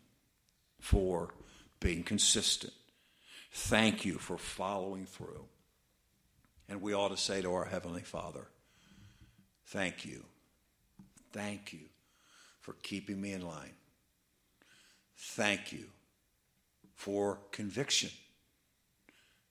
for 0.80 1.32
being 1.80 2.02
consistent 2.02 2.72
Thank 3.50 4.04
you 4.04 4.18
for 4.18 4.38
following 4.38 5.06
through. 5.06 5.44
And 6.68 6.82
we 6.82 6.94
ought 6.94 7.08
to 7.08 7.16
say 7.16 7.42
to 7.42 7.52
our 7.54 7.64
Heavenly 7.64 8.02
Father, 8.02 8.46
Thank 9.66 10.06
you. 10.06 10.24
Thank 11.32 11.74
you 11.74 11.90
for 12.60 12.72
keeping 12.82 13.20
me 13.20 13.32
in 13.32 13.42
line. 13.42 13.74
Thank 15.14 15.72
you 15.72 15.84
for 16.98 17.38
conviction. 17.52 18.10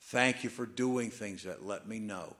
Thank 0.01 0.43
you 0.43 0.49
for 0.49 0.65
doing 0.65 1.09
things 1.09 1.43
that 1.43 1.65
let 1.65 1.87
me 1.87 1.97
know 1.97 2.35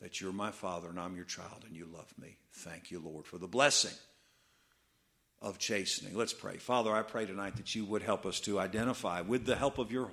that 0.00 0.20
you're 0.20 0.32
my 0.32 0.52
Father 0.52 0.88
and 0.88 1.00
I'm 1.00 1.16
your 1.16 1.24
child 1.24 1.64
and 1.66 1.76
you 1.76 1.88
love 1.92 2.06
me. 2.16 2.36
Thank 2.52 2.92
you, 2.92 3.00
Lord, 3.00 3.26
for 3.26 3.38
the 3.38 3.48
blessing 3.48 3.96
of 5.42 5.58
chastening. 5.58 6.16
Let's 6.16 6.32
pray. 6.32 6.58
Father, 6.58 6.92
I 6.92 7.02
pray 7.02 7.26
tonight 7.26 7.56
that 7.56 7.74
you 7.74 7.84
would 7.86 8.02
help 8.02 8.24
us 8.24 8.38
to 8.40 8.60
identify, 8.60 9.20
with 9.20 9.46
the 9.46 9.56
help 9.56 9.78
of 9.78 9.90
your 9.90 10.12